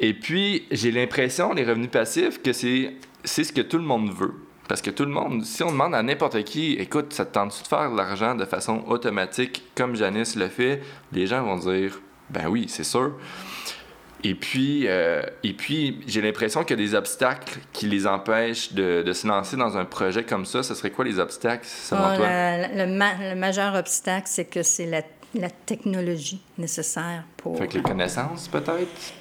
Et 0.00 0.14
puis, 0.14 0.66
j'ai 0.70 0.90
l'impression, 0.90 1.52
les 1.52 1.64
revenus 1.64 1.90
passifs, 1.90 2.42
que 2.42 2.52
c'est 2.52 2.94
c'est 3.24 3.44
ce 3.44 3.52
que 3.52 3.60
tout 3.60 3.76
le 3.76 3.84
monde 3.84 4.12
veut. 4.12 4.34
Parce 4.70 4.82
que 4.82 4.90
tout 4.90 5.04
le 5.04 5.10
monde, 5.10 5.44
si 5.44 5.64
on 5.64 5.72
demande 5.72 5.96
à 5.96 6.02
n'importe 6.02 6.44
qui, 6.44 6.74
écoute, 6.74 7.12
ça 7.12 7.26
te 7.26 7.34
tente-tu 7.34 7.64
de 7.64 7.66
faire 7.66 7.90
de 7.90 7.96
l'argent 7.96 8.36
de 8.36 8.44
façon 8.44 8.84
automatique, 8.86 9.64
comme 9.74 9.96
Janice 9.96 10.36
le 10.36 10.46
fait, 10.46 10.80
les 11.12 11.26
gens 11.26 11.42
vont 11.42 11.56
dire, 11.56 12.00
ben 12.30 12.46
oui, 12.48 12.66
c'est 12.68 12.84
sûr. 12.84 13.12
Et 14.22 14.34
puis, 14.34 14.86
euh, 14.86 15.22
et 15.42 15.54
puis 15.54 16.00
j'ai 16.06 16.20
l'impression 16.20 16.62
qu'il 16.62 16.78
y 16.78 16.82
a 16.82 16.86
des 16.86 16.94
obstacles 16.94 17.58
qui 17.72 17.86
les 17.86 18.06
empêchent 18.06 18.72
de, 18.74 19.02
de 19.02 19.12
se 19.14 19.26
lancer 19.26 19.56
dans 19.56 19.78
un 19.78 19.86
projet 19.86 20.24
comme 20.24 20.44
ça. 20.44 20.62
Ce 20.62 20.74
serait 20.74 20.90
quoi 20.90 21.06
les 21.06 21.18
obstacles, 21.18 21.66
selon 21.66 22.16
toi? 22.16 22.28
ma- 22.86 23.14
le 23.30 23.34
majeur 23.34 23.74
obstacle, 23.74 24.26
c'est 24.28 24.44
que 24.44 24.62
c'est 24.62 24.84
la, 24.84 25.02
la 25.34 25.48
technologie 25.48 26.42
nécessaire 26.58 27.24
pour. 27.38 27.56
Fait 27.56 27.66
que 27.66 27.78
les 27.78 27.82
connaissances, 27.82 28.46
peut-être? 28.48 29.14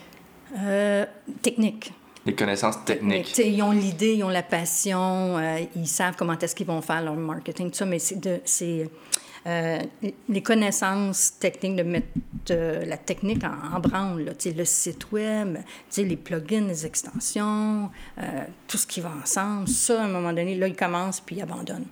Euh, 0.57 1.05
technique. 1.41 1.93
Les 2.25 2.35
connaissances 2.35 2.83
techniques. 2.83 3.37
ils 3.37 3.61
ont 3.61 3.71
l'idée, 3.71 4.15
ils 4.15 4.23
ont 4.23 4.29
la 4.29 4.43
passion, 4.43 5.37
euh, 5.37 5.59
ils 5.75 5.87
savent 5.87 6.15
comment 6.17 6.37
est-ce 6.37 6.53
qu'ils 6.53 6.67
vont 6.67 6.81
faire 6.81 7.01
leur 7.01 7.15
marketing, 7.15 7.69
tout 7.71 7.77
ça, 7.77 7.85
mais 7.85 7.99
c'est 7.99 8.89
euh, 9.47 9.79
les 10.27 10.43
connaissances 10.43 11.39
techniques 11.39 11.77
de 11.77 11.83
mettre 11.83 12.07
la 12.51 12.97
technique 12.97 13.43
en, 13.43 13.79
branle, 13.79 14.23
là, 14.23 14.31
le 14.45 14.65
site 14.65 15.11
web, 15.11 15.57
les 15.97 16.17
plugins, 16.17 16.67
les 16.67 16.85
extensions, 16.85 17.89
tout 18.67 18.77
ce 18.77 18.87
qui 18.87 19.01
va 19.01 19.11
ensemble, 19.21 19.67
ça, 19.67 20.01
à 20.01 20.05
un 20.05 20.09
moment 20.09 20.33
donné, 20.33 20.55
là, 20.55 20.67
ils 20.67 20.75
commencent 20.75 21.21
puis 21.21 21.37
ils 21.37 21.41
abandonnent. 21.41 21.87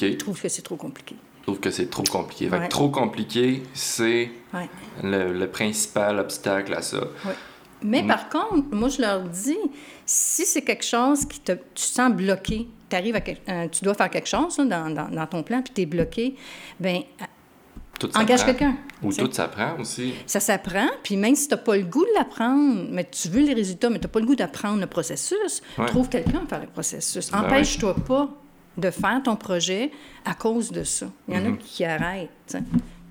Ils 0.00 0.18
trouvent 0.18 0.40
que 0.40 0.48
c'est 0.48 0.62
trop 0.62 0.76
compliqué. 0.76 1.16
Ils 1.38 1.42
trouvent 1.42 1.60
que 1.60 1.70
c'est 1.70 1.90
trop 1.90 2.02
compliqué. 2.02 2.50
trop 2.70 2.88
compliqué, 2.88 3.62
c'est 3.72 4.30
le, 5.02 5.32
le, 5.32 5.50
principal 5.50 6.18
obstacle 6.18 6.74
à 6.74 6.82
ça. 6.82 7.00
Mais 7.82 8.02
mm. 8.02 8.06
par 8.06 8.28
contre, 8.28 8.74
moi, 8.74 8.88
je 8.88 9.00
leur 9.00 9.22
dis, 9.22 9.58
si 10.04 10.44
c'est 10.44 10.62
quelque 10.62 10.84
chose 10.84 11.24
qui 11.26 11.40
te, 11.40 11.52
tu 11.52 11.84
sens 11.84 12.12
bloqué, 12.12 12.68
arrives 12.92 13.16
à, 13.16 13.20
euh, 13.50 13.68
tu 13.68 13.84
dois 13.84 13.94
faire 13.94 14.10
quelque 14.10 14.28
chose 14.28 14.56
dans, 14.56 14.90
dans, 14.90 15.26
ton 15.26 15.42
plan, 15.42 15.62
puis 15.62 15.72
tu 15.74 15.82
es 15.82 15.86
bloqué, 15.86 16.36
bien, 16.80 17.02
engage 18.14 18.44
quelqu'un. 18.44 18.76
Ou 19.02 19.12
tout 19.12 19.30
s'apprend 19.32 19.76
aussi. 19.78 20.14
Ça 20.26 20.40
s'apprend, 20.40 20.88
puis 21.02 21.16
même 21.16 21.34
si 21.34 21.48
tu 21.48 21.54
n'as 21.54 21.60
pas 21.60 21.76
le 21.76 21.84
goût 21.84 22.04
de 22.04 22.18
l'apprendre, 22.18 22.86
mais 22.90 23.04
tu 23.04 23.28
veux 23.28 23.42
les 23.42 23.54
résultats, 23.54 23.90
mais 23.90 23.98
tu 23.98 24.06
n'as 24.06 24.10
pas 24.10 24.20
le 24.20 24.26
goût 24.26 24.36
d'apprendre 24.36 24.80
le 24.80 24.86
processus, 24.86 25.62
trouve 25.86 26.08
quelqu'un 26.08 26.40
pour 26.40 26.48
faire 26.48 26.60
le 26.60 26.66
processus. 26.66 27.30
Ben 27.30 27.40
Empêche-toi 27.40 27.94
pas 28.06 28.28
de 28.76 28.90
faire 28.90 29.22
ton 29.22 29.36
projet 29.36 29.90
à 30.24 30.34
cause 30.34 30.70
de 30.70 30.84
ça. 30.84 31.06
Il 31.28 31.34
y 31.34 31.38
en 31.38 31.44
a 31.44 31.48
mm-hmm. 31.48 31.58
qui 31.58 31.84
arrêtent 31.84 32.56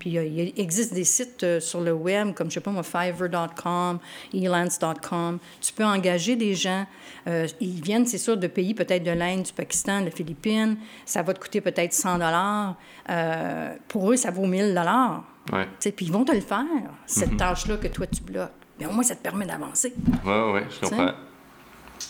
il, 0.04 0.52
existe 0.56 0.94
des 0.94 1.04
sites 1.04 1.42
euh, 1.42 1.60
sur 1.60 1.80
le 1.80 1.92
web, 1.92 2.34
comme, 2.34 2.48
je 2.48 2.54
sais 2.54 2.60
pas 2.60 2.70
moi, 2.70 2.82
Fiverr.com, 2.82 3.98
Elance.com. 4.32 5.38
Tu 5.60 5.72
peux 5.72 5.84
engager 5.84 6.36
des 6.36 6.54
gens. 6.54 6.86
Euh, 7.26 7.46
ils 7.60 7.82
viennent, 7.82 8.06
c'est 8.06 8.18
sûr, 8.18 8.36
de 8.36 8.46
pays 8.46 8.74
peut-être 8.74 9.02
de 9.02 9.10
l'Inde, 9.10 9.42
du 9.42 9.52
Pakistan, 9.52 10.02
des 10.02 10.10
Philippines. 10.10 10.76
Ça 11.04 11.22
va 11.22 11.34
te 11.34 11.40
coûter 11.40 11.60
peut-être 11.60 11.92
100 11.92 12.14
dollars. 12.14 12.76
Euh, 13.10 13.74
pour 13.88 14.12
eux, 14.12 14.16
ça 14.16 14.30
vaut 14.30 14.46
1000 14.46 14.74
dollars. 14.74 15.24
Ouais. 15.52 15.66
Puis 15.80 16.06
ils 16.06 16.12
vont 16.12 16.24
te 16.24 16.32
le 16.32 16.40
faire, 16.40 16.64
cette 17.06 17.32
mm-hmm. 17.32 17.36
tâche-là 17.36 17.76
que 17.76 17.88
toi, 17.88 18.06
tu 18.06 18.22
bloques. 18.22 18.50
Mais 18.78 18.86
au 18.86 18.92
moins, 18.92 19.04
ça 19.04 19.14
te 19.14 19.22
permet 19.22 19.46
d'avancer. 19.46 19.94
Oui, 20.24 20.34
oui, 20.52 20.60
je 20.70 20.88
comprends. 20.88 21.12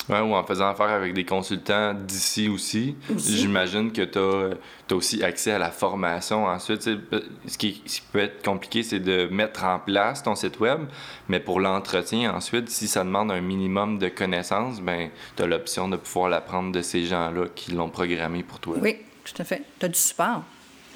Ouais, 0.09 0.21
ou 0.21 0.35
en 0.35 0.45
faisant 0.45 0.69
affaire 0.69 0.90
avec 0.90 1.14
des 1.14 1.25
consultants 1.25 1.92
d'ici 1.92 2.49
aussi. 2.49 2.95
J'imagine 3.16 3.90
que 3.90 4.03
tu 4.03 4.19
as, 4.19 4.95
aussi 4.95 5.23
accès 5.25 5.51
à 5.51 5.59
la 5.59 5.71
formation 5.71 6.47
ensuite. 6.47 6.83
Ce 6.83 7.59
qui, 7.59 7.83
peut 8.12 8.21
être 8.21 8.45
compliqué, 8.45 8.83
c'est 8.83 9.01
de 9.01 9.27
mettre 9.27 9.64
en 9.64 9.81
place 9.81 10.23
ton 10.23 10.37
site 10.37 10.61
web, 10.61 10.81
mais 11.29 11.40
pour 11.40 11.59
l'entretien 11.59 12.33
ensuite, 12.33 12.69
si 12.69 12.87
ça 12.87 13.03
demande 13.03 13.33
un 13.33 13.40
minimum 13.40 13.99
de 13.99 14.09
connaissances, 14.09 14.81
ben, 14.81 15.11
tu 15.37 15.42
as 15.42 15.47
l'option 15.47 15.88
de 15.88 15.97
pouvoir 15.97 16.29
l'apprendre 16.29 16.71
de 16.71 16.83
ces 16.83 17.05
gens-là 17.07 17.47
qui 17.55 17.73
l'ont 17.73 17.90
programmé 17.90 18.45
pour 18.45 18.61
toi. 18.61 18.77
Oui, 18.81 18.99
tout 19.25 19.42
à 19.42 19.45
fait. 19.45 19.62
Tu 19.81 19.87
as 19.87 19.88
du 19.88 19.99
support. 19.99 20.45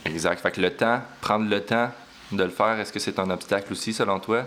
Exact. 0.05 0.41
Fait 0.41 0.53
que 0.53 0.61
le 0.61 0.71
temps, 0.71 1.01
prendre 1.21 1.49
le 1.49 1.61
temps 1.61 1.91
de 2.33 2.45
le 2.45 2.51
faire, 2.51 2.79
est-ce 2.79 2.93
que 2.93 3.01
c'est 3.01 3.19
un 3.19 3.29
obstacle 3.31 3.73
aussi 3.73 3.93
selon 3.93 4.21
toi? 4.21 4.47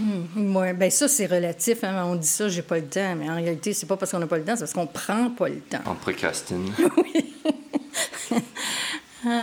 Hmm, 0.00 0.74
ben 0.76 0.90
ça, 0.90 1.08
c'est 1.08 1.26
relatif. 1.26 1.84
Hein. 1.84 2.04
On 2.06 2.16
dit 2.16 2.26
ça, 2.26 2.48
j'ai 2.48 2.62
pas 2.62 2.78
le 2.78 2.86
temps. 2.86 3.14
Mais 3.16 3.30
en 3.30 3.36
réalité, 3.36 3.72
c'est 3.72 3.86
pas 3.86 3.96
parce 3.96 4.10
qu'on 4.10 4.18
n'a 4.18 4.26
pas 4.26 4.38
le 4.38 4.44
temps, 4.44 4.56
c'est 4.56 4.62
parce 4.62 4.72
qu'on 4.72 4.86
prend 4.86 5.30
pas 5.30 5.48
le 5.48 5.60
temps. 5.60 5.78
On 5.86 5.94
procrastine. 5.94 6.72
oui. 6.96 7.23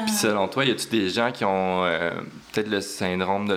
Puis 0.05 0.13
selon 0.13 0.47
toi, 0.47 0.63
y 0.65 0.71
a-tu 0.71 0.87
des 0.87 1.09
gens 1.09 1.31
qui 1.31 1.43
ont 1.43 1.83
euh, 1.83 2.11
peut-être 2.51 2.69
le 2.69 2.81
syndrome 2.81 3.47
de 3.47 3.55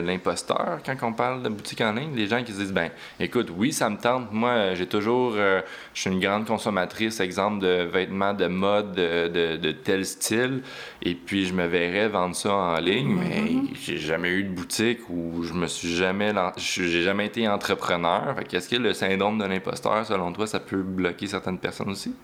l'imposteur 0.00 0.78
quand 0.84 0.96
on 1.02 1.12
parle 1.12 1.42
de 1.42 1.48
boutique 1.48 1.80
en 1.82 1.92
ligne? 1.92 2.14
Les 2.14 2.26
gens 2.26 2.42
qui 2.42 2.52
se 2.52 2.58
disent, 2.58 2.72
ben, 2.72 2.90
écoute, 3.20 3.50
oui, 3.54 3.72
ça 3.72 3.90
me 3.90 3.96
tente. 3.96 4.32
Moi, 4.32 4.74
j'ai 4.74 4.86
toujours, 4.86 5.34
euh, 5.36 5.60
je 5.92 6.02
suis 6.02 6.10
une 6.10 6.20
grande 6.20 6.46
consommatrice, 6.46 7.20
exemple 7.20 7.60
de 7.60 7.88
vêtements 7.92 8.32
de 8.32 8.46
mode 8.46 8.92
de, 8.92 9.56
de, 9.56 9.72
tel 9.72 10.06
style, 10.06 10.62
et 11.02 11.14
puis 11.14 11.46
je 11.46 11.52
me 11.52 11.66
verrais 11.66 12.08
vendre 12.08 12.34
ça 12.34 12.54
en 12.54 12.78
ligne, 12.78 13.14
mais 13.14 13.40
mm-hmm. 13.40 13.68
j'ai 13.74 13.98
jamais 13.98 14.30
eu 14.30 14.44
de 14.44 14.54
boutique 14.54 15.00
ou 15.10 15.42
je 15.42 15.52
me 15.52 15.66
suis 15.66 15.94
jamais, 15.94 16.32
j'ai 16.56 17.02
jamais 17.02 17.26
été 17.26 17.46
entrepreneur. 17.48 18.36
Qu'est-ce 18.48 18.68
que 18.68 18.76
le 18.76 18.94
syndrome 18.94 19.38
de 19.38 19.44
l'imposteur, 19.44 20.06
selon 20.06 20.32
toi, 20.32 20.46
ça 20.46 20.60
peut 20.60 20.82
bloquer 20.82 21.26
certaines 21.26 21.58
personnes 21.58 21.90
aussi? 21.90 22.14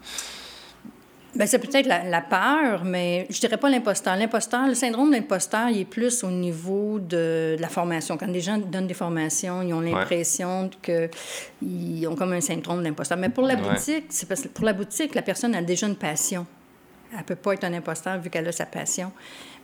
Bien, 1.34 1.46
c'est 1.46 1.58
peut-être 1.58 1.86
la, 1.86 2.20
peur, 2.20 2.84
mais 2.84 3.26
je 3.30 3.40
dirais 3.40 3.56
pas 3.56 3.70
l'imposteur. 3.70 4.16
L'imposteur, 4.16 4.66
le 4.66 4.74
syndrome 4.74 5.08
de 5.08 5.16
l'imposteur, 5.16 5.70
il 5.70 5.80
est 5.80 5.84
plus 5.86 6.22
au 6.24 6.30
niveau 6.30 6.98
de, 6.98 7.56
la 7.58 7.68
formation. 7.68 8.18
Quand 8.18 8.28
des 8.28 8.40
gens 8.40 8.58
donnent 8.58 8.86
des 8.86 8.94
formations, 8.94 9.62
ils 9.62 9.72
ont 9.72 9.80
l'impression 9.80 10.68
qu'ils 10.82 12.06
ont 12.06 12.16
comme 12.16 12.34
un 12.34 12.42
syndrome 12.42 12.82
d'imposteur. 12.82 13.16
Mais 13.16 13.30
pour 13.30 13.44
la 13.44 13.56
boutique, 13.56 14.06
c'est 14.10 14.28
parce 14.28 14.42
que 14.42 14.48
pour 14.48 14.66
la 14.66 14.74
boutique, 14.74 15.14
la 15.14 15.22
personne 15.22 15.54
a 15.54 15.62
déjà 15.62 15.86
une 15.86 15.96
passion. 15.96 16.46
Elle 17.16 17.24
peut 17.24 17.36
pas 17.36 17.54
être 17.54 17.64
un 17.64 17.72
imposteur 17.72 18.18
vu 18.18 18.28
qu'elle 18.28 18.48
a 18.48 18.52
sa 18.52 18.66
passion. 18.66 19.10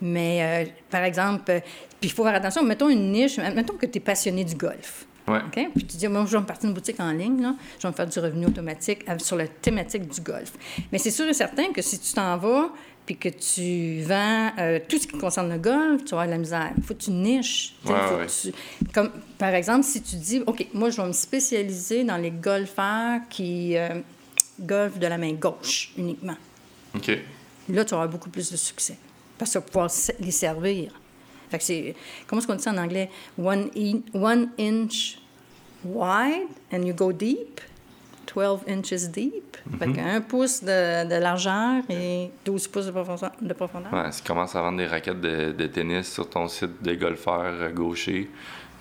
Mais, 0.01 0.67
euh, 0.67 0.71
par 0.91 1.03
exemple, 1.05 1.61
puis 2.01 2.09
il 2.09 2.13
faut 2.13 2.25
faire 2.25 2.35
attention, 2.35 2.63
mettons 2.63 2.89
une 2.89 3.11
niche, 3.13 3.39
mettons 3.39 3.75
que 3.75 3.87
tu 3.87 3.99
es 3.99 4.01
passionné 4.01 4.45
du 4.45 4.55
golf. 4.55 5.07
Puis 5.75 5.85
tu 5.85 5.97
dis, 5.97 6.09
moi, 6.09 6.25
je 6.27 6.33
vais 6.33 6.41
me 6.41 6.47
partir 6.47 6.69
une 6.69 6.75
boutique 6.75 7.01
en 7.01 7.13
ligne, 7.13 7.43
là, 7.43 7.55
je 7.79 7.83
vais 7.83 7.91
me 7.91 7.95
faire 7.95 8.07
du 8.07 8.19
revenu 8.19 8.47
automatique 8.47 9.05
sur 9.19 9.37
la 9.37 9.47
thématique 9.47 10.09
du 10.09 10.21
golf. 10.21 10.53
Mais 10.93 10.99
c'est 10.99 11.11
sûr 11.11 11.27
et 11.27 11.35
certain 11.35 11.73
que 11.73 11.83
si 11.83 11.99
tu 11.99 12.13
t'en 12.13 12.37
vas 12.37 12.71
puis 13.07 13.17
que 13.17 13.31
tu 13.31 14.03
vends 14.03 14.53
euh, 14.59 14.81
tout 14.87 14.99
ce 14.99 15.07
qui 15.07 15.17
concerne 15.17 15.51
le 15.51 15.59
golf, 15.59 16.05
tu 16.05 16.11
vas 16.11 16.23
avoir 16.23 16.27
de 16.27 16.33
la 16.33 16.39
misère. 16.39 16.71
Il 16.77 16.83
faut 16.83 16.93
que 16.93 17.03
tu 17.03 17.11
niches. 17.11 17.75
Comme, 18.93 19.11
par 19.39 19.55
exemple, 19.55 19.85
si 19.85 20.03
tu 20.03 20.17
dis, 20.17 20.43
OK, 20.47 20.67
moi, 20.75 20.91
je 20.91 21.01
vais 21.01 21.09
me 21.09 21.13
spécialiser 21.13 22.05
dans 22.05 22.19
les 22.19 22.31
golfeurs 22.31 23.21
qui 23.31 23.79
euh, 23.79 24.01
golfent 24.61 24.99
de 24.99 25.07
la 25.07 25.17
main 25.17 25.33
gauche 25.33 25.93
uniquement. 25.97 26.37
OK. 26.95 27.11
Là, 27.71 27.85
tu 27.85 27.95
avoir 27.95 28.09
beaucoup 28.09 28.31
plus 28.31 28.51
de 28.51 28.57
succès 28.57 28.99
parce 29.39 29.53
que 29.53 29.59
tu 29.59 29.65
vas 29.65 29.67
pouvoir 29.67 29.91
les 30.21 30.31
servir. 30.31 30.98
Fait 31.51 31.59
que 31.59 31.65
c'est, 31.65 31.95
comment 32.27 32.41
est-ce 32.41 32.47
qu'on 32.47 32.55
dit 32.55 32.63
ça 32.63 32.73
en 32.73 32.79
anglais? 32.79 33.11
One, 33.39 33.71
one 34.15 34.51
inch 34.59 35.19
wide 35.85 36.49
and 36.73 36.83
you 36.83 36.95
go 36.95 37.13
deep. 37.13 37.61
12 38.35 38.65
inches 38.69 39.09
deep. 39.09 39.57
Fait 39.79 39.87
mhm. 39.87 39.97
qu'un 39.97 40.21
pouce 40.21 40.63
de, 40.63 41.09
de, 41.09 41.15
largeur 41.15 41.83
et 41.89 42.31
12 42.45 42.69
pouces 42.69 42.87
de 42.87 42.91
profondeur. 42.91 43.33
De 43.41 43.53
profondeur. 43.55 43.93
Ouais, 43.93 44.13
si 44.13 44.23
tu 44.23 44.29
commences 44.29 44.55
à 44.55 44.61
vendre 44.61 44.79
des 44.79 44.87
raquettes 44.87 45.21
de, 45.21 45.53
de 45.53 45.67
tennis 45.67 46.13
sur 46.13 46.29
ton 46.29 46.47
site 46.47 46.83
de 46.83 46.95
golfeur 46.95 47.73
gaucher, 47.73 48.31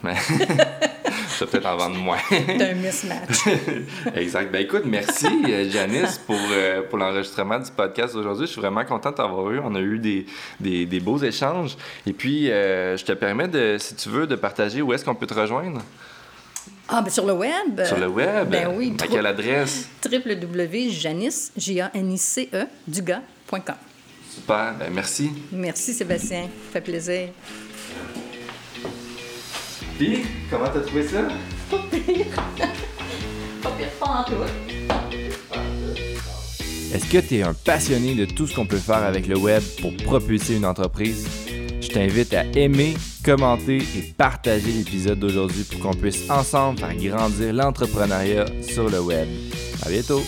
mais 0.04 0.16
tu 0.28 1.44
vas 1.44 1.52
peut-être 1.52 1.66
en 1.66 1.78
vendre 1.78 1.98
moins. 1.98 2.18
C'est 2.30 2.62
un 2.62 2.74
mismatch. 2.74 3.48
exact. 4.16 4.52
Ben 4.52 4.62
écoute, 4.62 4.84
merci 4.86 5.28
euh, 5.48 5.70
Janice 5.70 6.20
pour, 6.20 6.38
euh, 6.52 6.84
pour 6.84 6.98
l'enregistrement 6.98 7.60
du 7.60 7.72
podcast 7.72 8.16
aujourd'hui. 8.16 8.46
Je 8.46 8.52
suis 8.52 8.62
vraiment 8.62 8.86
content 8.86 9.12
d'avoir 9.12 9.50
eu. 9.52 9.60
On 9.60 9.74
a 9.76 9.80
eu 9.80 9.98
des, 9.98 10.26
des, 10.60 10.86
des 10.86 11.00
beaux 11.00 11.18
échanges. 11.18 11.76
Et 12.06 12.14
puis, 12.14 12.52
euh, 12.52 12.96
je 12.96 13.06
te 13.06 13.12
permets, 13.14 13.48
de, 13.48 13.78
si 13.80 13.96
tu 13.96 14.10
veux, 14.10 14.28
de 14.28 14.36
partager 14.36 14.82
où 14.82 14.94
est-ce 14.94 15.04
qu'on 15.04 15.16
peut 15.16 15.28
te 15.28 15.34
rejoindre. 15.34 15.82
Ah, 16.90 17.02
ben 17.02 17.10
sur 17.10 17.26
le 17.26 17.34
web. 17.34 17.84
Sur 17.86 17.98
le 17.98 18.08
web? 18.08 18.50
Ben 18.50 18.74
oui. 18.74 18.96
À 19.02 19.08
quelle 19.08 19.26
adresse? 19.26 19.90
www.janice, 20.06 21.52
J-A-N-I-C-E, 21.58 22.66
duga.com. 22.88 23.76
Super. 24.30 24.74
Ben 24.80 24.90
merci. 24.94 25.32
Merci 25.52 25.94
Sébastien. 25.94 26.44
Ça 26.44 26.74
fait 26.74 26.82
plaisir. 26.82 27.30
Puis, 29.98 30.26
comment 30.52 30.68
t'as 30.72 30.82
trouvé 30.82 31.08
ça? 31.08 31.28
Pas 31.72 31.80
pire. 31.90 32.26
pas 33.64 33.72
pire, 33.72 33.90
pas 34.00 34.06
en 34.06 34.24
tout. 34.24 34.34
Est-ce 36.94 37.06
que 37.12 37.18
tu 37.18 37.38
es 37.38 37.42
un 37.42 37.54
passionné 37.54 38.14
de 38.14 38.26
tout 38.26 38.46
ce 38.46 38.56
qu'on 38.56 38.68
peut 38.68 38.78
faire 38.78 39.04
avec 39.04 39.28
le 39.28 39.38
web 39.38 39.64
pour 39.82 39.96
propulser 39.98 40.56
une 40.56 40.66
entreprise? 40.66 41.28
Je 41.82 41.88
t'invite 41.90 42.34
à 42.34 42.44
aimer, 42.56 42.96
commenter 43.26 43.78
et 43.78 44.14
partager 44.16 44.72
l'épisode 44.72 45.20
d'aujourd'hui 45.20 45.64
pour 45.64 45.80
qu'on 45.80 45.98
puisse 45.98 46.30
ensemble 46.30 46.80
faire 46.80 46.96
grandir 46.96 47.54
l'entrepreneuriat 47.54 48.46
sur 48.62 48.90
le 48.90 49.02
web. 49.02 49.28
À 49.84 49.90
bientôt! 49.90 50.22